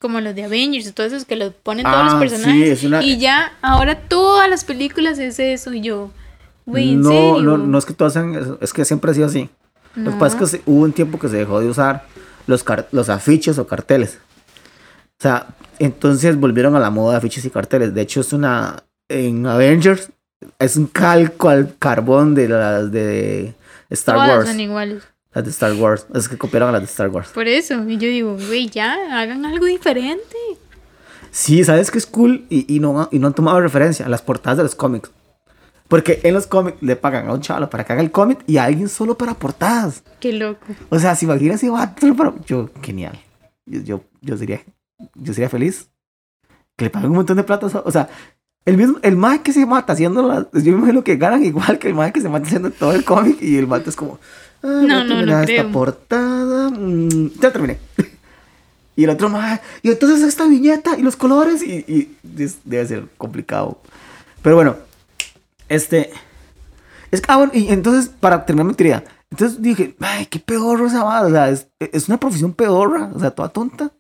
[0.06, 2.84] Como los de Avengers y todos esos que los ponen todos Ah, los sí, personajes.
[2.84, 6.12] una- Y ya, ahora todas las películas es eso, y yo,
[6.66, 7.42] güey, ¿en no, serio?
[7.42, 9.50] no, no es que todos hacen eso, es que siempre ha sido así.
[9.96, 12.06] Lo que pasa es que hubo un tiempo que se dejó de usar
[12.48, 14.20] los, car- los afiches o carteles.
[15.18, 15.48] O sea,
[15.80, 17.94] entonces volvieron a la moda de afiches y carteles.
[17.94, 18.84] De hecho, es una.
[19.08, 20.10] En Avengers,
[20.60, 23.54] es un calco al carbón de las de
[23.90, 24.48] Star Todas Wars.
[24.50, 25.04] son iguales.
[25.36, 26.08] Las de Star Wars.
[26.16, 27.30] Es que copiaron a las de Star Wars.
[27.30, 30.36] Por eso, y yo digo, güey, ya, hagan algo diferente.
[31.30, 32.46] Sí, ¿sabes qué es cool?
[32.50, 35.12] Y, y, no, y no han tomado referencia a las portadas de los cómics.
[35.88, 38.58] Porque en los cómics le pagan a un chaval para que haga el cómic y
[38.58, 40.04] a alguien solo para portadas.
[40.20, 40.66] Qué loco.
[40.90, 42.34] O sea, si imaginas si va solo para...
[42.48, 43.20] Yo, genial.
[43.66, 44.64] Yo, yo, yo sería,
[45.16, 45.90] yo sería feliz.
[46.78, 47.68] Que le paguen un montón de plata.
[47.84, 48.10] O sea,
[48.66, 51.78] El mismo, el mae que se mata haciendo las, yo me imagino que ganan igual
[51.78, 54.18] que el mae que se mata haciendo todo el cómic y el mate es como,
[54.64, 55.72] ah, No, no, no esta creo.
[55.72, 57.80] portada, mm, ya terminé.
[58.96, 62.18] y el otro mae, y entonces esta viñeta y los colores y, y
[62.64, 63.82] debe ser complicado.
[64.42, 64.76] Pero bueno,
[65.70, 66.12] este,
[67.12, 70.88] es que, ah, bueno, y entonces para terminar mi teoría, entonces dije, ay, qué pedorro
[70.88, 73.92] esa madre, o sea, es, es una profesión pedorra, o sea, toda tonta.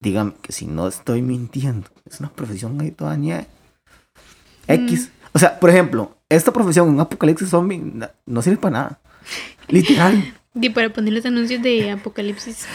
[0.00, 3.46] Dígame que si no estoy mintiendo, es una profesión ahí toda ñe.
[4.66, 5.10] X.
[5.32, 7.82] O sea, por ejemplo, esta profesión un apocalipsis zombie
[8.26, 9.00] no sirve para nada.
[9.68, 10.34] Literal.
[10.54, 12.66] Y para poner los anuncios de Apocalipsis.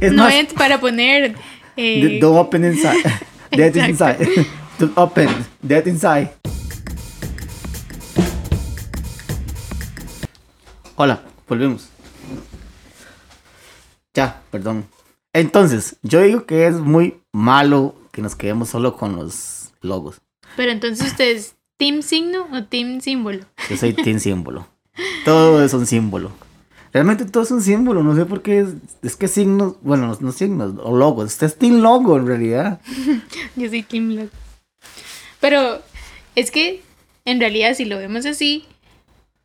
[0.00, 1.34] Es no más, es para poner.
[1.76, 3.02] eh, open inside.
[3.50, 4.46] Dead inside.
[4.78, 5.28] The open.
[5.62, 6.30] Dead inside.
[10.96, 11.88] Hola, volvemos.
[14.14, 14.86] Ya, perdón.
[15.32, 20.20] Entonces, yo digo que es muy malo que nos quedemos solo con los logos.
[20.56, 23.44] Pero entonces usted es Team Signo o Team Símbolo.
[23.68, 24.68] Yo soy team símbolo.
[25.24, 26.30] Todo es un símbolo.
[26.92, 28.02] Realmente todo es un símbolo.
[28.02, 28.60] No sé por qué.
[28.60, 28.68] Es,
[29.02, 31.26] es que signos, bueno, no, no signos, o logos.
[31.26, 32.80] Usted es team logo en realidad.
[33.56, 34.28] Yo soy Team Logo.
[35.40, 35.80] Pero
[36.36, 36.82] es que
[37.24, 38.64] en realidad, si lo vemos así,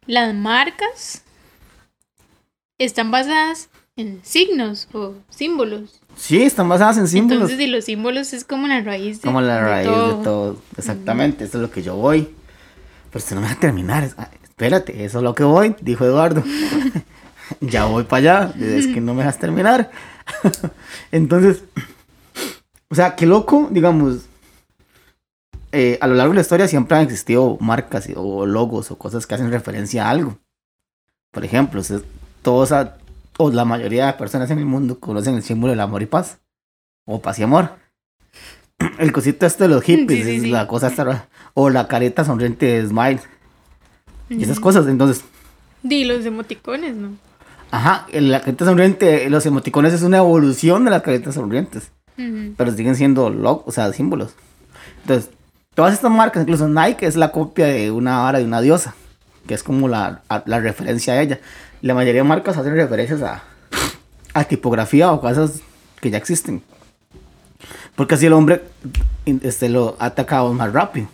[0.06, 1.24] las marcas
[2.78, 6.00] están basadas en signos o símbolos.
[6.16, 7.44] Sí, están basadas en símbolos.
[7.50, 10.18] Entonces, y los símbolos es como la raíz de, como la de raíz todo.
[10.18, 10.62] de todo.
[10.78, 12.30] Exactamente, eso es lo que yo voy.
[13.12, 14.04] Pero usted no me va a terminar.
[14.04, 14.16] es-
[14.60, 16.44] espérate, eso es lo que voy, dijo Eduardo.
[17.62, 18.54] ya voy para allá.
[18.60, 19.90] Es que no me dejas terminar.
[21.14, 21.64] Entonces,
[22.90, 24.26] o sea, qué loco, digamos.
[25.72, 29.26] eh, a lo largo de la historia siempre han existido marcas o logos o cosas
[29.26, 30.38] que hacen referencia a algo.
[31.32, 31.82] Por ejemplo,
[32.42, 32.98] todos, a-
[33.38, 36.40] o la mayoría de personas en el mundo conocen el símbolo del amor y paz.
[37.06, 37.70] O paz y amor.
[39.00, 40.50] El cosito este de los hippies, Sí, sí, es sí.
[40.52, 41.28] la cosa esta.
[41.54, 43.20] O la careta sonriente de Smile.
[44.30, 44.88] Y esas cosas.
[44.88, 45.24] Entonces,
[45.84, 47.10] Di los emoticones, ¿no?
[47.72, 51.92] ajá, la careta sonriente, los emoticones es una evolución de las caretas sonrientes.
[52.58, 54.34] Pero siguen siendo log, o sea, símbolos.
[55.04, 55.30] Entonces,
[55.74, 58.94] todas estas marcas, incluso Nike es la copia de una vara de una diosa.
[59.48, 61.40] Que es como la, a- la referencia a ella.
[61.82, 63.44] La mayoría de marcas hacen referencias a,
[64.34, 65.62] a tipografía o cosas
[66.02, 66.62] que ya existen.
[67.96, 68.64] Porque así el hombre
[69.42, 71.08] este, lo ha atacado más rápido.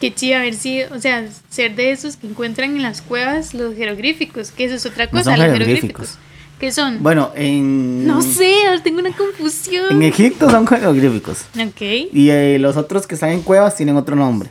[0.00, 3.54] Qué chido, a ver si, o sea, ser de esos que encuentran en las cuevas
[3.54, 6.08] los jeroglíficos, que eso es otra No cosa, son los jeroglíficos.
[6.10, 6.18] jeroglíficos.
[6.60, 7.02] ¿Qué son?
[7.02, 8.06] Bueno, en.
[8.06, 9.86] no sé, tengo una confusión.
[9.92, 11.42] En Egipto son jeroglíficos.
[11.58, 11.80] Ok,
[12.12, 14.50] Y eh, los otros que están en cuevas tienen otro nombre.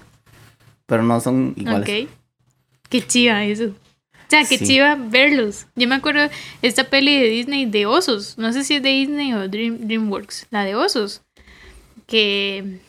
[0.85, 2.05] Pero no son iguales.
[2.05, 2.09] ok.
[2.89, 3.65] Qué chiva eso.
[3.65, 4.65] O sea, qué Sí.
[4.65, 5.65] chiva verlos.
[5.75, 6.29] Yo me acuerdo
[6.61, 8.37] esta peli de Disney de osos.
[8.37, 10.45] No sé si es de Disney o Dream, DreamWorks.
[10.51, 11.21] La de osos.
[12.07, 12.79] Que,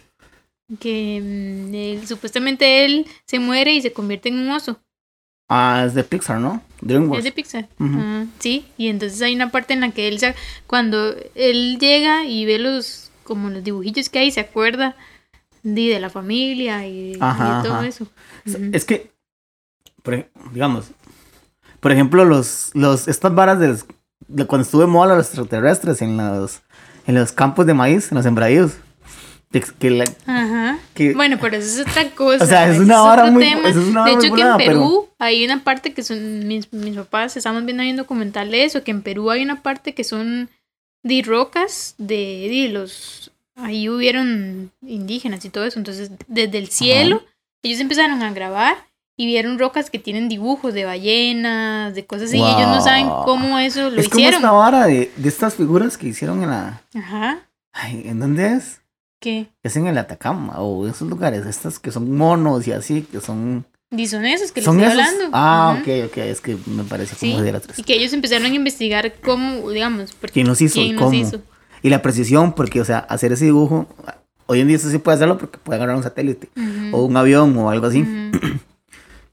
[0.81, 4.81] que mm, él- supuestamente él se muere y se convierte en un oso.
[5.49, 6.61] Ah, es de Pixar, ¿no?
[6.81, 7.23] Es DreamWorks.
[7.25, 7.69] de Pixar.
[7.79, 10.35] Ah, sí, y entonces hay una parte en la que él, se-
[10.67, 14.97] cuando él llega y ve los, como los dibujillos que hay, se acuerda
[15.63, 17.25] de, de la familia y, de todo
[17.75, 17.87] ajá.
[17.87, 18.09] eso.
[18.45, 18.57] Es-.
[18.73, 19.13] Es que,
[20.03, 20.91] por digamos,
[21.79, 23.87] por ejemplo, los, los, estas varas de, los-
[24.27, 26.63] de cuando estuve moda los extraterrestres en los,
[27.07, 28.73] en los campos de maíz, en los sembradíos.
[29.61, 30.79] Que, la- Ajá.
[30.95, 32.45] que- Bueno, pero eso es otra cosa.
[32.45, 35.45] O sea, es una otro muy- es una de hecho, que en pero- Perú hay
[35.45, 38.91] una parte que son mis, mis papás, estamos viendo ahí un documental de eso, que
[38.91, 40.51] en Perú hay una parte que son
[41.03, 43.31] de rocas de, de los...
[43.55, 47.23] Ahí hubieron indígenas y todo eso, entonces desde el cielo
[47.63, 48.77] ellos empezaron a grabar
[49.17, 53.09] y vieron rocas que tienen dibujos de ballenas, de cosas así, y ellos no saben
[53.25, 54.43] cómo eso lo es como hicieron.
[54.43, 56.83] esta vara de, de estas figuras que hicieron en la...
[56.95, 57.39] Ajá.
[57.73, 58.81] Ay, ¿En dónde es?
[59.27, 59.49] ¿Qué?
[59.65, 63.67] Es en el Atacama o esos lugares, estas que son monos y así, que son...
[63.91, 65.05] Y son esos que les ¿Son estoy esos?
[65.05, 65.31] hablando.
[65.37, 65.81] Ah, Ujú.
[65.81, 68.55] ok, ok, es que me parece Sí, como de la y que ellos empezaron a
[68.55, 70.79] investigar cómo, digamos, porque ¿Quién los hizo?
[70.79, 71.19] y quién los cómo?
[71.21, 71.41] hizo.
[71.83, 73.89] Y la precisión, porque, o sea, hacer ese dibujo,
[74.47, 77.17] hoy en día eso sí puede hacerlo porque puede agarrar un satélite Ujú, o un
[77.17, 78.03] avión o algo así.
[78.03, 78.39] ujú.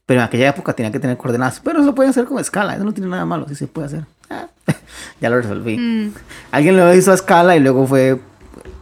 [0.06, 1.60] Pero en aquella época tenía que tener coordenadas.
[1.62, 3.86] Pero eso lo puede hacer con escala, eso no tiene nada malo, sí se puede
[3.86, 4.04] hacer.
[4.28, 4.48] Ah,
[5.20, 5.78] ya lo resolví.
[5.78, 6.12] Mm,
[6.50, 8.20] Alguien lo hizo a escala y luego fue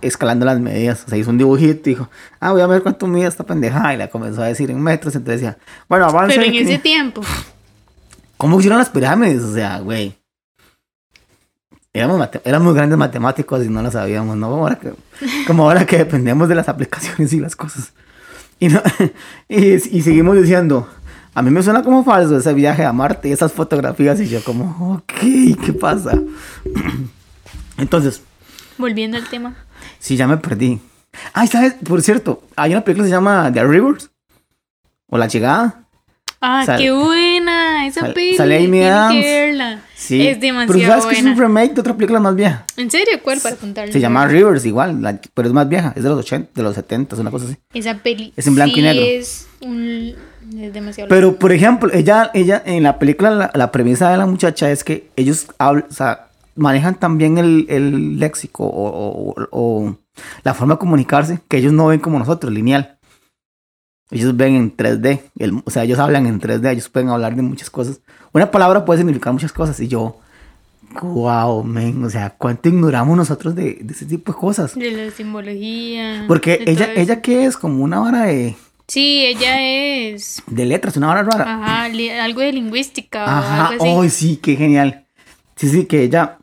[0.02, 1.04] escalando las medidas.
[1.06, 2.10] O sea, hizo un dibujito y dijo,
[2.40, 3.94] ah, voy a ver cuánto mide esta pendejada.
[3.94, 5.14] Y la comenzó a decir en metros.
[5.16, 6.34] Entonces decía, bueno, avance.
[6.36, 7.22] Pero en ese tiempo,
[8.36, 9.42] ¿Cómo hicieron las pirámides?
[9.42, 10.16] O sea, güey.
[11.94, 14.46] Éramos, éramos grandes matemáticos y no lo sabíamos, ¿no?
[14.46, 14.94] Ahora que,
[15.46, 17.92] como ahora que dependemos de las aplicaciones y las cosas.
[18.58, 18.82] Y, no-
[19.48, 20.88] y, y seguimos diciendo,
[21.34, 24.18] a mí me suena como falso ese viaje a Marte y esas fotografías.
[24.20, 25.12] Y yo como, ok,
[25.64, 26.18] ¿qué pasa?
[27.78, 28.22] Entonces,
[28.78, 29.54] volviendo al tema.
[30.02, 30.80] Sí, ya me perdí.
[31.32, 31.74] Ay, ¿sabes?
[31.84, 34.10] Por cierto, hay una película que se llama The Rivers.
[35.08, 35.78] O La Llegada.
[36.44, 38.36] Ah, Sal- qué buena esa sal- peli.
[38.36, 39.80] sale Amy Adams.
[39.94, 40.26] Sí.
[40.26, 41.46] Es Pero demasiado sabes que es un buena.
[41.46, 42.64] remake de otra película más vieja.
[42.76, 43.20] ¿En serio?
[43.22, 43.92] ¿Cuál para contarle?
[43.92, 45.92] Se llama Rivers igual, la- pero es más vieja.
[45.94, 47.56] Es de los 80, de los 70, una cosa así.
[47.74, 48.32] Esa peli.
[48.36, 49.04] Es en blanco y negro.
[49.04, 50.14] Es, un,
[50.58, 51.08] es demasiado.
[51.08, 54.82] Pero, por ejemplo, ella, ella en la película, la, la premisa de la muchacha es
[54.82, 59.96] que ellos hablan, o sea, manejan también el, el léxico o, o- o
[60.44, 62.98] la forma de comunicarse que ellos no ven como nosotros, lineal.
[64.10, 67.42] Ellos ven en 3D, el- o sea, ellos hablan en 3D, ellos pueden hablar de
[67.42, 68.00] muchas cosas.
[68.32, 70.18] Una palabra puede significar muchas cosas y yo,
[71.00, 74.74] wow, men, o sea, cuánto ignoramos nosotros de, de ese tipo de cosas.
[74.74, 76.24] De la simbología.
[76.28, 78.54] Porque ella, ella que es como una vara de,
[78.88, 80.42] Sí, ella es.
[80.46, 81.44] de letras, una vara rara.
[81.44, 81.84] Ajá,
[82.24, 84.02] algo de lingüística Ajá, o algo así.
[84.02, 85.06] ¡ay, sí, qué genial!
[85.56, 86.36] Sí, sí, que ella,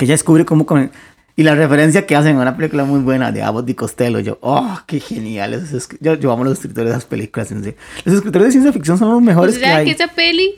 [0.00, 0.90] que ella descubre cómo con...
[1.36, 4.38] Y la referencia que hacen a una película muy buena de Abbott y Costello, yo,
[4.40, 5.52] ¡oh, qué genial!
[5.52, 7.52] Esos yo, yo amo los escritores de esas películas.
[7.52, 7.76] en.
[8.06, 9.84] Los escritores de ciencia ficción son los mejores O que hay.
[9.84, 10.54] que esa peli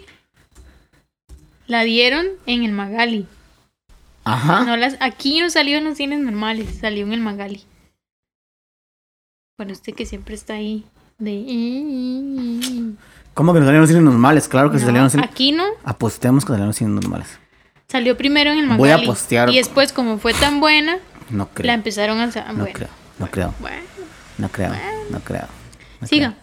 [1.67, 3.27] la dieron en el Magali.
[4.23, 4.65] Ajá.
[4.65, 7.65] No las, aquí no salió en los cines normales, salió en el Magali.
[9.59, 10.85] Bueno, usted que siempre está ahí
[11.19, 12.95] de...
[13.35, 14.47] ¿Cómo que no salieron cines normales?
[14.47, 15.27] Claro que se No, salieron cines...
[15.29, 17.41] aquí no, Apostemos que salieron cines normales.
[17.93, 18.79] Salió primero en el Magali.
[18.79, 19.51] Voy a postear.
[19.51, 20.99] Y después, como fue tan buena,
[21.31, 21.67] No creo.
[21.69, 22.33] la empezaron a...
[22.33, 22.89] sa- no bueno, creo.
[23.19, 23.55] No creo.
[23.61, 23.83] bueno,
[24.39, 24.73] No creo.
[25.11, 25.47] No creo.
[26.01, 26.31] no siga.
[26.33, 26.43] creo.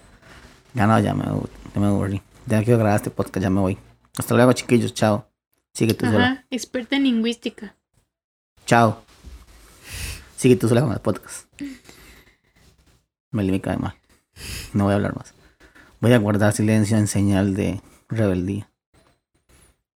[0.75, 2.21] Ya no, ya me, ya me aburrí.
[2.45, 3.77] Ya quiero grabar este podcast, ya me voy.
[4.17, 4.93] Hasta luego, chiquillos.
[4.93, 5.27] Chao.
[5.73, 6.25] Sigue tú sola.
[6.25, 7.75] Ajá, experta en lingüística.
[8.65, 9.01] Chao.
[10.37, 11.47] Sigue tú sola con el podcast.
[13.31, 13.95] Me me cae mal.
[14.73, 15.33] No voy a hablar más.
[15.99, 18.69] Voy a guardar silencio en señal de rebeldía.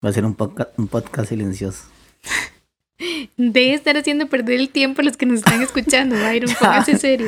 [0.04, 1.84] Va a ser un podcast, un podcast silencioso.
[3.38, 6.54] Deje de estar haciendo perder el tiempo a los que nos están escuchando, Byron.
[6.60, 7.28] Póngase serio.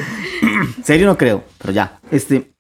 [0.84, 2.00] Serio no creo, pero ya.
[2.12, 2.52] Este.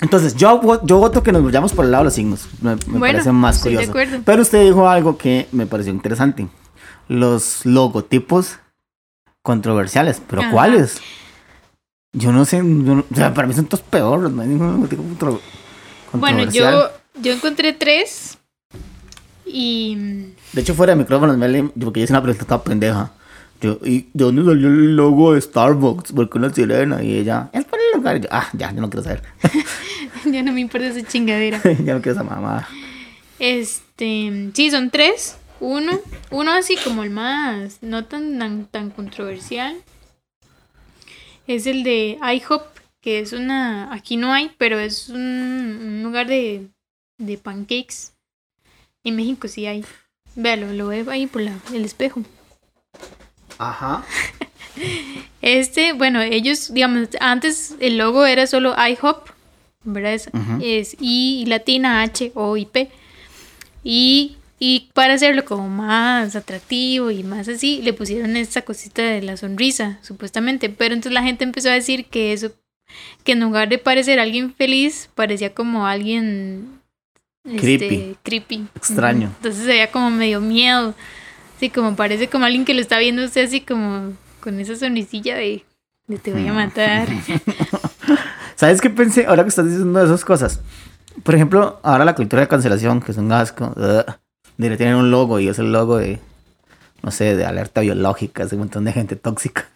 [0.00, 2.46] Entonces, yo, yo voto que nos vayamos por el lado de los signos.
[2.62, 3.90] Me, me Bueno, parece más de curioso.
[3.90, 4.18] acuerdo.
[4.24, 6.46] Pero usted dijo algo que me pareció interesante.
[7.08, 8.58] Los logotipos
[9.42, 10.22] controversiales.
[10.28, 10.50] ¿Pero Ajá.
[10.52, 11.00] cuáles?
[12.12, 12.58] Yo no sé.
[12.58, 14.30] yo no- o sea, para mí son todos peores.
[14.30, 15.40] No hay ningún logotipo contro-
[16.12, 16.72] Bueno, controversial.
[16.74, 16.90] yo,
[17.22, 18.37] yo encontré tres.
[19.48, 19.96] Y.
[20.52, 23.12] De hecho, fuera de micrófonos, Meli, porque yo hice una pregunta toda pendeja.
[23.60, 26.12] Yo, ¿y de dónde salió el logo de Starbucks?
[26.12, 27.02] Porque una sirena.
[27.02, 28.20] Y ella, es por el lugar.
[28.20, 29.22] Yo, ah, ya, yo no quiero saber.
[30.24, 31.60] Ya no me importa esa chingadera.
[31.84, 32.68] ya no quiero esa mamá.
[33.38, 34.50] Este.
[34.54, 35.36] Sí, son tres.
[35.60, 36.00] Uno.
[36.30, 37.82] Uno así como el más.
[37.82, 39.76] No tan, tan, tan controversial.
[41.46, 42.62] Es el de IHOP.
[43.00, 43.92] Que es una.
[43.92, 46.68] Aquí no hay, pero es un, un lugar de,
[47.18, 48.12] de pancakes.
[49.08, 49.84] En México sí hay.
[50.36, 52.22] Véalo, lo ve ahí por la, el espejo.
[53.58, 54.04] Ajá.
[55.40, 59.28] Este, bueno, ellos, digamos, antes el logo era solo IHOP,
[59.82, 60.12] ¿verdad?
[60.12, 60.28] Es,
[60.60, 62.88] es I latina H O I P.
[63.82, 69.22] Y, y para hacerlo como más atractivo y más así, le pusieron esta cosita de
[69.22, 70.68] la sonrisa, supuestamente.
[70.68, 72.52] Pero entonces la gente empezó a decir que eso,
[73.24, 76.77] que en lugar de parecer alguien feliz, parecía como alguien
[77.44, 78.16] este, Creepy.
[78.22, 78.68] creepy.
[78.74, 79.32] Extraño.
[79.36, 80.94] Entonces se veía como medio miedo.
[81.56, 85.36] Así como parece como alguien que lo está viendo usted así como con esa sonrisilla
[85.36, 85.64] de,
[86.06, 87.08] de te voy a matar.
[88.56, 90.60] ¿Sabes qué pensé ahora que estás diciendo esas cosas?
[91.22, 94.18] Por ejemplo, ahora la cultura de cancelación, que es un asco, ugh,
[94.56, 96.18] de tienen un logo y es el logo de,
[97.02, 99.66] no sé, de alerta biológica, es un montón de gente tóxica.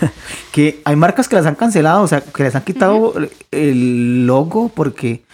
[0.52, 3.14] que hay marcas que las han cancelado, o sea, que les han quitado
[3.50, 5.24] el logo porque,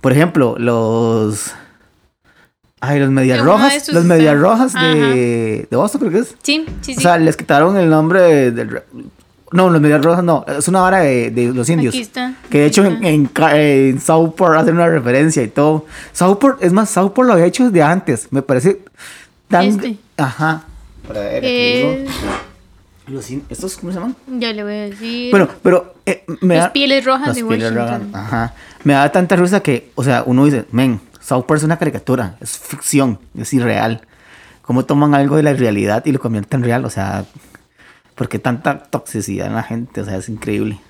[0.00, 1.52] por ejemplo, los...
[2.82, 6.34] Ay, los medias rojas, los medias rojas de, de Boston, creo que es.
[6.42, 6.98] Sí, sí, sí.
[6.98, 8.82] O sea, les quitaron el nombre de- del...
[9.52, 11.92] No, los medias rojas no, es una vara de, de los indios.
[11.92, 12.34] Aquí está.
[12.48, 15.86] Que de hecho en, en, Southport hacen una referencia y todo.
[16.12, 18.28] Southport, es más, Southport lo había hecho desde antes.
[18.30, 18.80] Me parece
[19.48, 19.64] tan...
[19.66, 19.96] Este.
[20.16, 20.62] Ajá.
[21.06, 22.06] Para ver, aquí Eh.
[23.08, 24.14] Los ¿Estos cómo se llaman?
[24.38, 25.30] ya le voy a decir.
[25.32, 26.72] Bueno, pero eh, me Las da...
[26.72, 28.08] pieles rojas las de pieles Washington.
[28.12, 28.54] rojas, Ajá.
[28.84, 32.58] Me da tanta risa que, o sea, uno dice, men, Southport es una caricatura, es
[32.58, 34.02] ficción, es irreal.
[34.62, 36.84] ¿Cómo toman algo de la realidad y lo convierten en real?
[36.84, 37.24] O sea,
[38.14, 40.00] ¿por qué tanta toxicidad en la gente?
[40.00, 40.80] O sea, es increíble.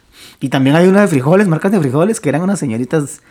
[0.40, 3.22] Y también hay una de frijoles, marcas de frijoles, que eran unas señoritas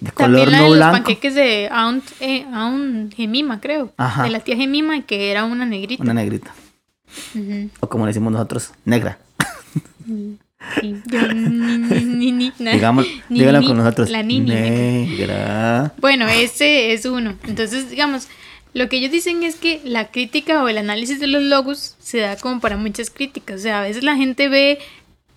[0.00, 0.92] de También color la de no los blanco.
[0.96, 3.92] panqueques de Aunt, eh, Aunt Gemima, creo.
[3.96, 4.24] Ajá.
[4.24, 6.02] De la tía Gemima, que era una negrita.
[6.02, 6.52] Una negrita.
[7.34, 7.70] Ujú.
[7.80, 9.18] O como le decimos nosotros, negra.
[10.80, 14.10] Sí, yo ni, ni, ni, Digamos, ni- díganlo ni- con nosotros.
[14.10, 14.46] La nini.
[14.50, 15.92] Negra.
[15.98, 17.34] Bueno, ese es uno.
[17.46, 18.28] Entonces, digamos,
[18.74, 22.18] lo que ellos dicen es que la crítica o el análisis de los logos se
[22.18, 23.60] da como para muchas críticas.
[23.60, 24.78] O sea, a veces la gente ve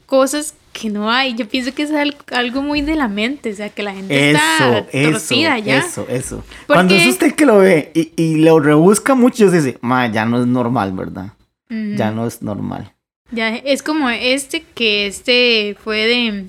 [0.06, 1.36] cosas que no hay.
[1.36, 4.32] Yo pienso que es al- algo muy de la mente, o sea, que la gente
[4.32, 5.78] está Eso, eso, torcida ya.
[5.80, 6.44] eso, eso.
[6.68, 10.08] ¿Por Cuando es usted que lo ve y, y lo rebusca mucho, se dice, ma,
[10.12, 11.34] ya no es normal, ¿verdad?
[11.70, 12.92] Ya no es normal.
[13.32, 16.46] Ya, es como este, que este fue de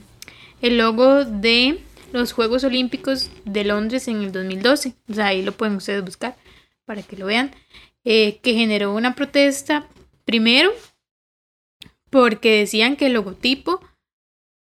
[0.61, 1.81] el logo de
[2.13, 4.95] los Juegos Olímpicos de Londres en el 2012.
[5.09, 6.37] O sea, ahí lo pueden ustedes buscar
[6.85, 7.55] para que lo vean.
[8.05, 9.89] eh, que generó una protesta
[10.25, 10.73] primero
[12.11, 13.81] porque decían que el logotipo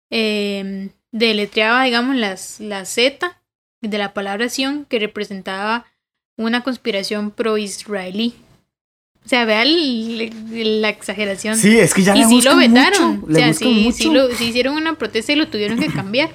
[0.10, 3.40] eh, deletreaba, digamos, las, la Z
[3.82, 5.86] de la palabra Sion que representaba
[6.38, 8.34] una conspiración pro-israelí.
[9.26, 11.58] O sea, vea la exageración.
[11.58, 13.22] Sí, es que ya y le sí lo vetaron.
[13.22, 13.98] mucho, o sea, sí, mucho.
[13.98, 16.30] sí, lo- sí hicieron una protesta y lo tuvieron que cambiar.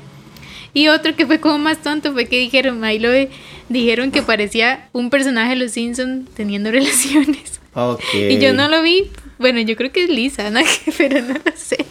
[0.75, 3.31] Y otro que fue como más tonto fue que dijeron, ahí lo de-
[3.69, 7.61] dijeron que parecía un personaje de los Simpsons teniendo relaciones.
[7.75, 8.03] Ok.
[8.15, 9.05] Y yo no lo vi.
[9.39, 10.61] Bueno, yo creo que es Lisa, ¿no?
[10.99, 11.87] pero no lo sé.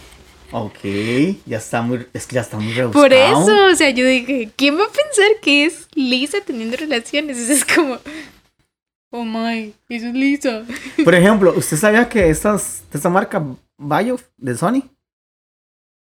[0.51, 0.79] Ok,
[1.45, 3.03] ya está muy, es que ya está muy rebuscado.
[3.03, 7.37] Por eso, o sea, yo dije, ¿quién va a pensar que es Lisa teniendo relaciones?
[7.37, 7.99] Eso es como,
[9.11, 10.63] oh my, eso es Lisa.
[11.03, 13.43] Por ejemplo, ¿usted sabía que estas, esta marca
[13.77, 14.83] Bayo de Sony,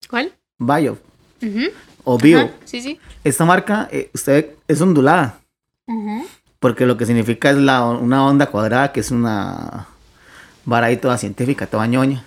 [0.09, 0.33] ¿Cuál?
[0.59, 0.99] Bayo
[1.43, 1.67] Ujú.
[2.05, 3.01] o Bio, Ajá, sí, sí.
[3.25, 5.41] esta marca, eh, usted es ondulada,
[5.87, 6.27] Ujú.
[6.59, 9.89] porque lo que significa es la, una onda cuadrada, que es una
[10.65, 12.25] vara ahí toda científica, toda ñoña,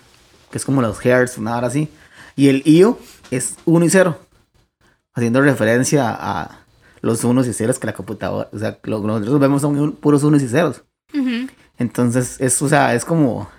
[0.52, 1.89] que es como los hertz, una vara así.
[2.36, 2.98] Y el IO
[3.32, 4.18] es 1 y 0,
[5.13, 6.60] haciendo referencia a
[7.01, 9.91] los unos y ceros que la computadora, o sea, lo que nosotros vemos son un-
[9.93, 10.83] puros unos y ceros.
[11.13, 11.47] Ujú.
[11.77, 13.49] Entonces, es, o sea, es como.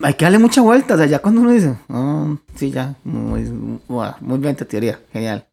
[0.00, 0.94] Hay que darle mucha vuelta.
[0.94, 3.42] O sea, ya cuando uno dice, "Ah, sí, ya, muy,
[3.88, 5.46] muy, bien tu teoría, genial.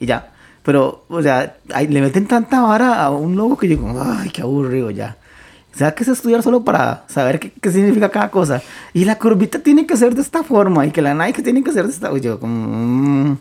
[0.00, 0.32] Y ya.
[0.62, 4.30] Pero, o sea, ay, le meten tanta vara a un logo que yo digo, ay,
[4.30, 5.18] qué aburrido ya.
[5.74, 8.62] O sea, que es estudiar solo para saber qué, qué significa cada cosa.
[8.94, 10.86] Y la curvita tiene que ser de esta forma.
[10.86, 12.10] Y que la Nike tiene que ser de esta.
[12.16, 13.36] Y yo, como, "Mm,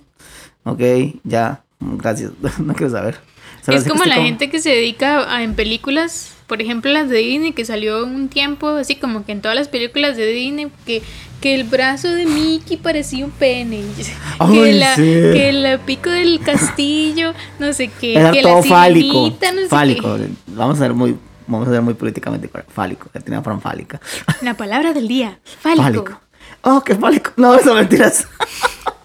[0.66, 0.82] ok,
[1.24, 1.63] ya,
[1.98, 2.32] gracias.
[2.60, 3.20] no quiero saber.
[3.66, 7.18] Solo Es como la gente que se dedica a, en películas, por ejemplo las de
[7.20, 11.02] Disney, que salió un tiempo, así como que en todas las películas de Disney, que,
[11.40, 13.82] que el brazo de Mickey parecía un pene,
[14.52, 15.02] que, la, sí.
[15.02, 19.14] que el pico del castillo, no sé qué, Era que todo la fálico.
[19.14, 20.18] sirenita, no sé fálico.
[20.18, 20.28] qué.
[20.48, 21.18] Vamos a ser muy,
[21.48, 22.50] vamos a ser muy políticamente.
[22.68, 23.10] Fálico.
[23.44, 24.02] Forma fálica.
[24.42, 25.84] La palabra del día, fálico.
[25.84, 26.20] Fálico.
[26.64, 27.32] Oh, qué fálico.
[27.38, 28.28] No, eso mentiras.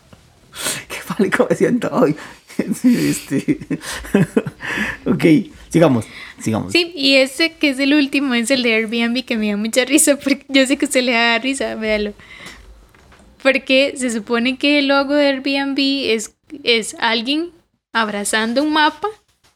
[0.89, 2.17] qué fálico me siento hoy.
[2.75, 3.59] Sí, este.
[5.07, 6.05] ok, sigamos.
[6.41, 6.73] Sigamos.
[6.73, 9.85] Sí, y ese que es el último es el de Airbnb que me da mucha
[9.85, 12.13] risa porque yo sé que usted le da risa, véalo.
[13.43, 17.51] Porque se supone que el logo de Airbnb es, es alguien
[17.93, 19.09] abrazando un mapa.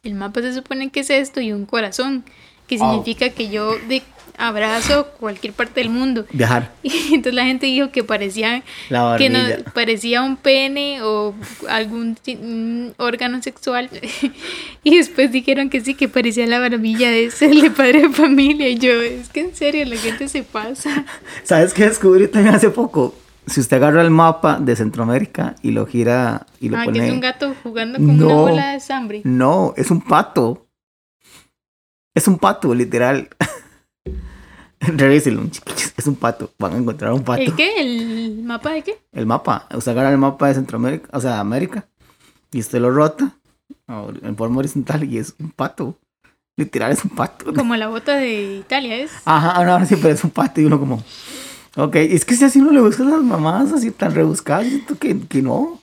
[0.03, 2.25] El mapa se supone que es esto y un corazón,
[2.66, 4.03] que significa que yo de
[4.38, 6.27] abrazo cualquier parte del mundo.
[6.33, 6.73] Viajar.
[6.83, 9.71] Y entonces la gente dijo que parecía La que no barbilla.
[9.73, 11.35] parecía un pene o
[11.68, 13.88] algún un órgano sexual
[14.85, 18.68] y después dijeron que sí que parecía la barbilla de ese de padre de familia
[18.68, 21.05] y yo es que en serio la gente se pasa
[21.45, 23.14] ¿Sabes qué descubrí también hace poco?
[23.47, 27.01] Si usted agarra el mapa de Centroamérica y lo gira y lo ah pone.
[27.01, 28.27] que es un gato jugando con No.
[28.27, 30.68] una bola de sangre No, es un pato.
[32.14, 33.29] Es un pato, literal.
[34.97, 35.92] Revíselo, chiquillos.
[35.97, 36.51] Es un pato.
[36.59, 37.42] Van a encontrar un pato.
[37.42, 37.81] ¿el qué?
[37.81, 38.99] ¿el mapa de qué?
[39.12, 39.66] El mapa.
[39.75, 41.87] Usted agarra el mapa de Centroamérica, o sea, América.
[42.51, 43.37] Y usted lo rota
[43.88, 45.97] o en forma horizontal y es un pato.
[46.57, 47.53] Literal, es un pato.
[47.55, 50.79] como la bota de Italia es Ajá, no, sí, pero es un pato y uno
[50.79, 51.03] como.
[51.77, 55.18] Ok, es que si así uno le busca las mamás así tan rebuscadas, siento que,
[55.29, 55.81] que no.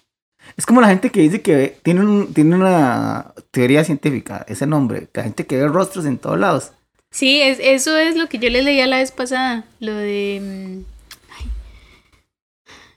[0.58, 5.08] Es como la gente que dice que tiene, un- tiene una teoría científica, ese nombre,
[5.12, 6.72] que la gente que ve rostros en todos lados.
[7.12, 11.32] Sí es, eso es lo que yo les leía la vez pasada lo de mm,
[11.38, 11.50] ay,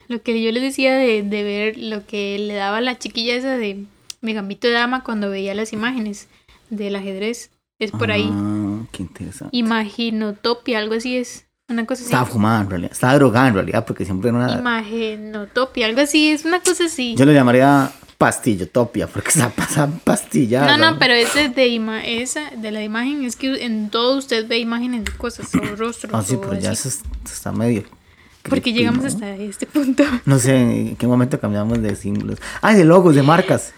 [0.09, 3.57] lo que yo les decía de, de ver lo que le daba la chiquilla esa
[3.57, 3.85] de
[4.20, 6.29] mi gambito de dama cuando veía las imágenes
[6.71, 9.56] del ajedrez es por ahí Ah, qué interesante.
[9.56, 11.46] Imaginotopia, algo así es.
[11.69, 12.13] Una cosa así.
[12.13, 14.58] Estaba fumada en realidad, estaba drogada en realidad, porque siempre era una.
[14.58, 17.15] Imaginotopia, algo así, es una cosa así.
[17.17, 17.90] Yo le llamaría
[18.23, 20.77] pastillotopia, porque está pasando pastillada.
[20.77, 24.46] no, no, pero ese de ima esa de la imagen es que en todo usted
[24.46, 26.12] ve imágenes de cosas o rostros.
[26.14, 27.83] Ah, sí, pero ya eso es- está medio.
[28.44, 29.08] Porque creepy, llegamos ¿no?
[29.08, 30.04] hasta este punto.
[30.25, 32.38] No sé en qué momento cambiamos de símbolos.
[32.60, 33.73] Ah, de logos, de marcas.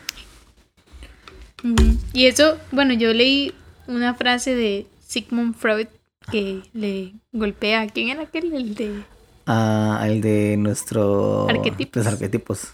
[2.13, 3.55] Y eso, bueno, yo leí
[3.87, 5.87] una frase de Sigmund Freud
[6.31, 7.81] que le golpea.
[7.81, 8.53] ¿a ¿Quién era aquel?
[8.53, 9.03] El de.
[9.47, 11.49] Ah, el de nuestro.
[11.49, 12.05] Arquetipos.
[12.05, 12.69] Los arquetipos.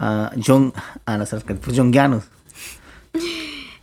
[0.00, 0.72] Ah, Jung.
[1.04, 1.76] Ah, los arquetipos.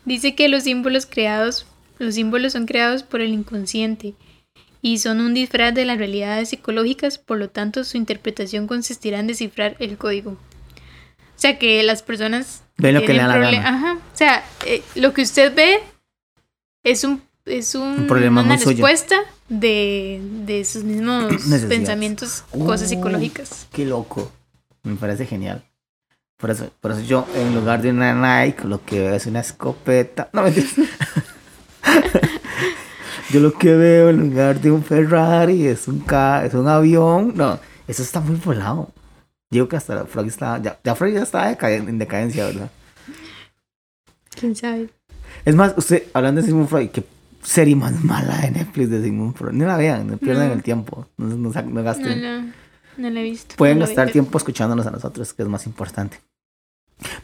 [0.03, 1.67] Dice que los símbolos creados,
[1.99, 4.15] los símbolos son creados por el inconsciente
[4.81, 9.27] y son un disfraz de las realidades psicológicas, por lo tanto su interpretación consistirá en
[9.27, 10.31] descifrar el código.
[10.31, 12.63] O sea que las personas...
[12.77, 13.69] Ven lo que le da la gana.
[13.69, 13.93] Ajá.
[13.93, 15.79] O sea, eh, lo que usted ve
[16.83, 17.21] es un...
[17.45, 19.15] Es un, Un problema una respuesta
[19.47, 21.31] de, de sus mismos
[21.69, 23.67] pensamientos, cosas psicológicas.
[23.71, 24.31] Qué loco.
[24.83, 25.63] Me parece genial.
[26.37, 28.13] Por eso, por eso yo, en lugar de una
[28.45, 30.29] Nike, lo que veo es una escopeta.
[30.33, 30.75] No, mentiras.
[33.31, 37.33] yo lo que veo en lugar de un Ferrari es un, ca es un avión.
[37.35, 38.91] No, eso está muy volado.
[39.49, 42.69] Digo que hasta Freud está, ya, ya Freud ya está en decadencia, ¿verdad?
[44.39, 44.89] ¿Quién sabe?
[45.45, 47.03] Es más, usted, hablando de Sigmund Freud, qué
[47.41, 49.53] serie más mala de Netflix de Sigmund Freud.
[49.53, 50.53] No la vean, no pierdan No.
[50.53, 51.07] el tiempo.
[51.17, 52.53] No, no No, gasten.
[52.97, 53.55] No, la he visto.
[53.55, 56.19] Pueden no gastar tiempo escuchándonos a nosotros, que es más importante.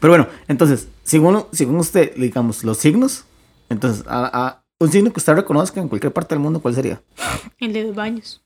[0.00, 3.24] Pero bueno, entonces, según, según usted, digamos, los signos,
[3.68, 7.00] entonces, a, a- un signo que usted reconozca en cualquier parte del mundo, ¿cuál sería?
[7.58, 8.42] El de los baños.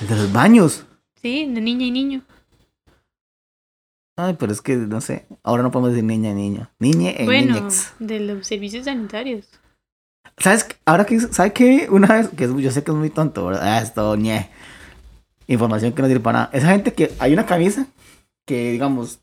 [0.00, 0.84] El de los baños.
[1.20, 2.22] Sí, de niña y niño.
[4.16, 6.70] Ay, pero es que, no sé, ahora no podemos decir niña, niño.
[6.78, 7.92] Niñe en bueno, niñex.
[7.98, 9.46] de los servicios sanitarios.
[10.36, 10.66] ¿Sabes?
[10.84, 11.88] Ahora que, ¿sabe qué?
[11.90, 13.62] Una vez, que es- yo sé que es muy tonto, ¿verdad?
[13.78, 14.50] Ah, Esto, ñe.
[15.52, 16.50] Información que no sirve para nada.
[16.52, 17.86] Esa gente que hay una camisa
[18.46, 19.20] que, digamos,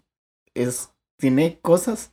[0.53, 2.11] es, tiene cosas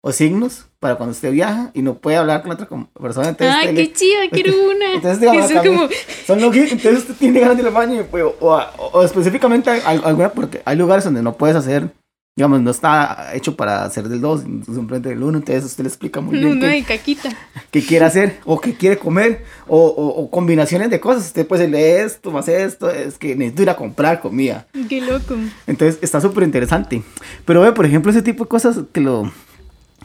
[0.00, 2.68] o signos para cuando usted viaja y no puede hablar con otra
[3.00, 3.30] persona.
[3.30, 4.20] Entonces, ¡Ay, qué chida!
[4.30, 4.94] Quiero una.
[4.94, 5.88] Entonces, digamos, Eso como...
[6.24, 9.02] Son lo que, entonces usted tiene ganas de ir al baño pues, o, o, o
[9.02, 11.90] específicamente al- alguna, porque hay lugares donde no puedes hacer,
[12.38, 16.20] digamos, no está hecho para hacer del 2, simplemente del 1, entonces usted le explica
[16.20, 17.30] muy bien no, qué, caquita.
[17.72, 21.26] qué quiere hacer o qué quiere comer o, o- o combinaciones de cosas.
[21.26, 24.68] Usted puede decirle esto, más esto, es que necesito ir a comprar comida.
[24.88, 25.34] Qué loco.
[25.66, 27.02] Entonces está súper interesante.
[27.44, 29.32] Pero ve, por ejemplo, ese tipo de cosas que lo,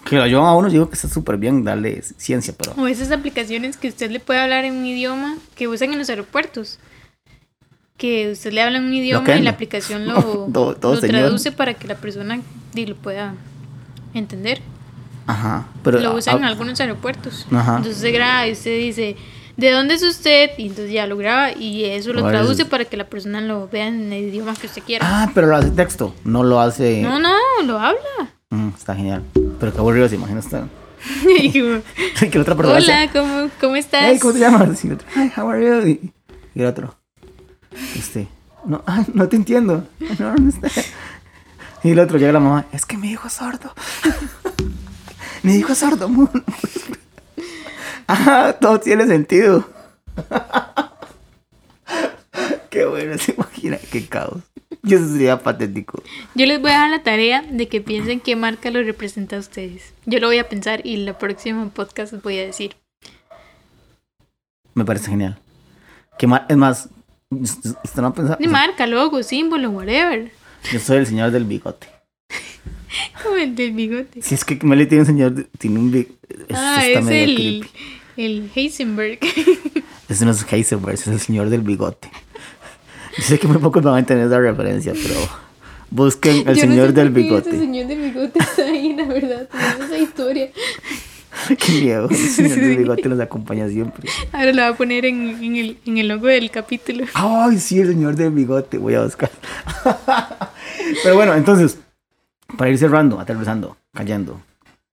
[0.03, 2.73] que lo ayudan a uno, digo que está súper bien darle ciencia, pero...
[2.81, 6.09] O esas aplicaciones que usted le puede hablar en un idioma que usan en los
[6.09, 6.79] aeropuertos.
[8.03, 11.95] Que usted le habla un idioma y la aplicación lo, lo traduce para que la
[11.95, 12.41] persona
[12.75, 13.33] lo pueda
[14.13, 14.61] entender.
[15.25, 15.67] Ajá.
[15.85, 17.47] Pero, Lo usan en ah, algunos aeropuertos.
[17.49, 17.77] Ajá.
[17.77, 19.15] Entonces se graba y usted dice,
[19.55, 20.49] ¿de dónde es usted?
[20.57, 23.87] Y entonces ya lo graba y eso lo traduce para que la persona lo vea
[23.87, 25.05] en el idioma que usted quiera.
[25.09, 27.01] Ah, pero lo hace texto, no lo hace...
[27.01, 27.33] No, no,
[27.63, 28.33] lo habla.
[28.49, 29.23] Mm, está genial.
[29.61, 30.59] Pero qué aburrido se imagina como,
[32.19, 34.03] que la otra persona Hola, ¿cómo, ¿cómo estás?
[34.07, 34.83] Hey, ¿cómo te llamas?
[34.83, 36.11] Y otro, Hi, how are you?
[36.53, 36.95] Y el otro,
[37.95, 38.28] este,
[38.65, 39.88] no, ay, no te entiendo.
[40.19, 40.69] No, no está.
[41.84, 43.74] Y el otro llega la mamá, es que mi hijo es sordo.
[45.43, 46.09] mi hijo es sordo.
[48.07, 49.67] Ah, todo tiene sentido.
[52.69, 54.41] qué bueno, se imagina, qué caos.
[54.82, 56.01] Y eso sería patético.
[56.36, 59.39] Yo les voy a dar la tarea de que piensen qué marca los representa a
[59.39, 59.93] ustedes.
[60.05, 62.76] Yo lo voy a pensar y la próxima podcast les voy a decir.
[64.74, 65.38] Me parece genial.
[66.17, 66.28] ¿Qué?
[66.49, 66.89] Es más,
[68.15, 68.38] pensado.
[68.39, 70.31] Ni marca, logo, símbolo, whatever.
[70.71, 71.88] Yo soy el señor del bigote.
[73.23, 74.21] Como el del bigote.
[74.21, 76.17] Si es que Meli tiene un señor, tiene un bigote.
[76.53, 77.65] ah, es el,
[78.17, 79.19] el Heisenberg.
[80.09, 82.09] Ese no es Heisenberg, es el señor del bigote.
[83.17, 85.15] Yo sé que muy pocos van a entender esa referencia, pero
[85.89, 87.49] busquen al Yo no señor sé del por qué bigote.
[87.49, 89.49] Ese señor del bigote está ahí, la verdad.
[89.84, 90.49] esa historia.
[91.59, 94.09] Qué miedo, el señor del bigote nos acompaña siempre.
[94.31, 97.05] Ahora lo voy a poner en, en el, en el logo del capítulo.
[97.13, 99.31] Ay, sí, el señor del bigote, voy a buscar.
[101.03, 101.79] Pero bueno, entonces,
[102.57, 104.41] para ir cerrando, aterrizando, cayendo,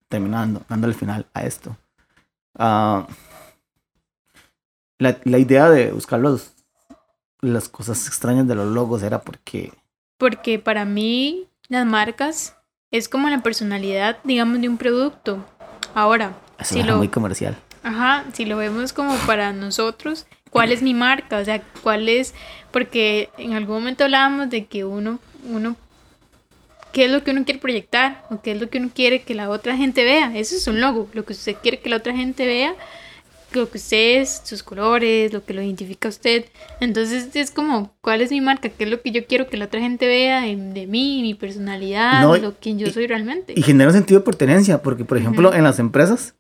[0.09, 1.76] terminando, dando el final a esto.
[2.59, 3.07] ah,
[4.98, 6.53] la, la idea de buscar los,
[7.40, 9.72] las cosas extrañas de los logos era porque
[10.18, 12.57] Porque para mí las marcas
[12.90, 15.44] es como la personalidad, digamos, de un producto.
[15.95, 17.57] Ahora, si lo, muy comercial.
[17.82, 21.38] ajá, si lo vemos como para nosotros, ¿cuál es mi marca?
[21.38, 22.34] O sea, ¿cuál es?
[22.70, 25.18] Porque en algún momento hablábamos de que uno,
[25.49, 25.76] uno,
[26.93, 28.24] ¿qué es lo que uno quiere proyectar?
[28.30, 30.36] ¿O qué es lo que uno quiere que la otra gente vea?
[30.36, 32.74] Eso es un logo, lo que usted quiere que la otra gente vea,
[33.59, 36.44] lo que usted es, sus colores, lo que lo identifica a usted.
[36.80, 38.68] Entonces es como, ¿cuál es mi marca?
[38.68, 41.34] ¿Qué es lo que yo quiero que la otra gente vea de, de mí, mi
[41.34, 43.53] personalidad, No, lo que yo soy realmente?
[43.57, 46.34] Y genera un sentido de pertenencia, porque por ejemplo en las empresas,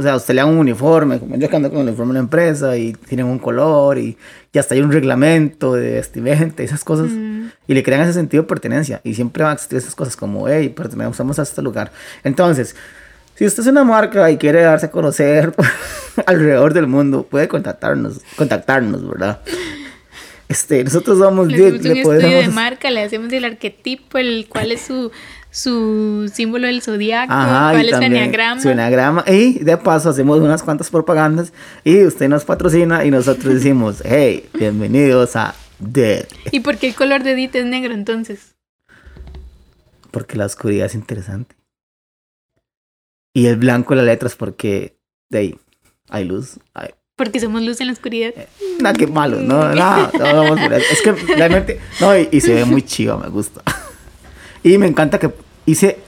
[0.00, 2.14] o sea, usted le da un uniforme, como yo que ando con el uniforme de
[2.14, 4.16] la empresa y tienen un color y,
[4.50, 7.10] y hasta hay un reglamento de vestimenta esas cosas.
[7.66, 9.02] Y le crean ese sentido de pertenencia.
[9.04, 11.92] Y siempre van a existir esas cosas como, hey, pertenecemos a este lugar.
[12.24, 12.76] Entonces,
[13.40, 15.54] si usted es una marca y quiere darse a conocer
[16.26, 19.40] alrededor del mundo, puede contactarnos, contactarnos, ¿verdad?
[20.46, 24.46] Este, nosotros somos Le hacemos un le estudio de marca, le hacemos el arquetipo, el
[24.46, 25.10] cuál es su,
[25.50, 28.60] su símbolo del zodiaco, cuál es su también enneagrama.
[28.60, 29.24] su enagrama.
[29.26, 34.50] Y de paso hacemos unas cuantas propagandas y usted nos patrocina y nosotros decimos, hey,
[34.52, 36.26] bienvenidos a DIT.
[36.50, 38.54] ¿Y por qué el color de Edith es negro entonces?
[40.10, 41.59] Porque la oscuridad es interesante.
[43.32, 44.96] Y el blanco de las letras porque
[45.28, 45.58] de ahí
[46.08, 46.58] hay luz.
[46.74, 46.90] Hay...
[47.16, 48.32] Porque somos luz en la oscuridad.
[48.80, 50.86] Nada, qué malo, no, no, no, eso.
[50.90, 53.62] Es que realmente, no, y, y se ve muy chido, me gusta.
[54.62, 55.32] Y me encanta que
[55.64, 55.98] hice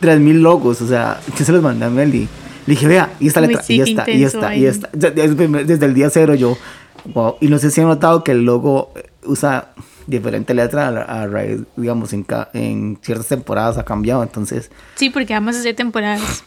[0.00, 2.28] 3000 logos, o sea, yo se los mandé a Meli.
[2.66, 4.60] Le dije, vea, y esta Uy, letra, sí, y esta, y esta, ahí.
[4.60, 4.90] y esta.
[4.92, 6.56] Desde, el día cero yo,
[7.06, 7.36] wow.
[7.40, 8.92] Y no sé si han notado que el logo
[9.24, 9.72] usa
[10.06, 15.32] diferente letra a, a raíz, digamos, en, en ciertas temporadas ha cambiado, entonces, Sí, porque
[15.32, 16.44] vamos a hacer temporadas.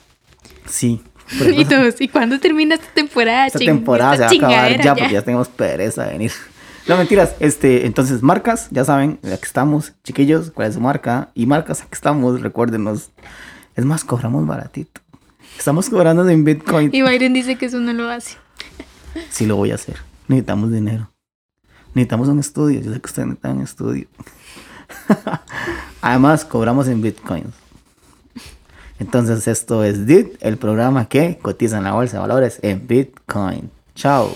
[0.67, 1.01] Sí.
[1.31, 3.47] Y ejemplo, todos, ¿y cuándo termina esta temporada?
[3.47, 6.31] esta temporada se va a acabar ya porque ya tenemos pereza de venir.
[6.87, 11.47] No mentiras, este, entonces marcas, ya saben, aquí estamos, chiquillos, cuál es su marca y
[11.47, 13.09] marcas, aquí estamos, recuérdenos.
[13.75, 15.01] Es más, cobramos baratito.
[15.57, 16.91] Estamos cobrando en Bitcoin.
[16.93, 18.37] Y Byron dice que eso no lo hace.
[19.29, 19.97] Sí lo voy a hacer.
[20.27, 21.11] Necesitamos dinero.
[21.95, 22.81] Necesitamos un estudio.
[22.81, 24.07] Yo sé que ustedes necesitan un estudio.
[26.01, 27.64] Además, cobramos en bitcoins.
[28.99, 33.69] Entonces, esto es DIT, el programa que cotiza en la bolsa de valores en Bitcoin.
[33.95, 34.33] Chao.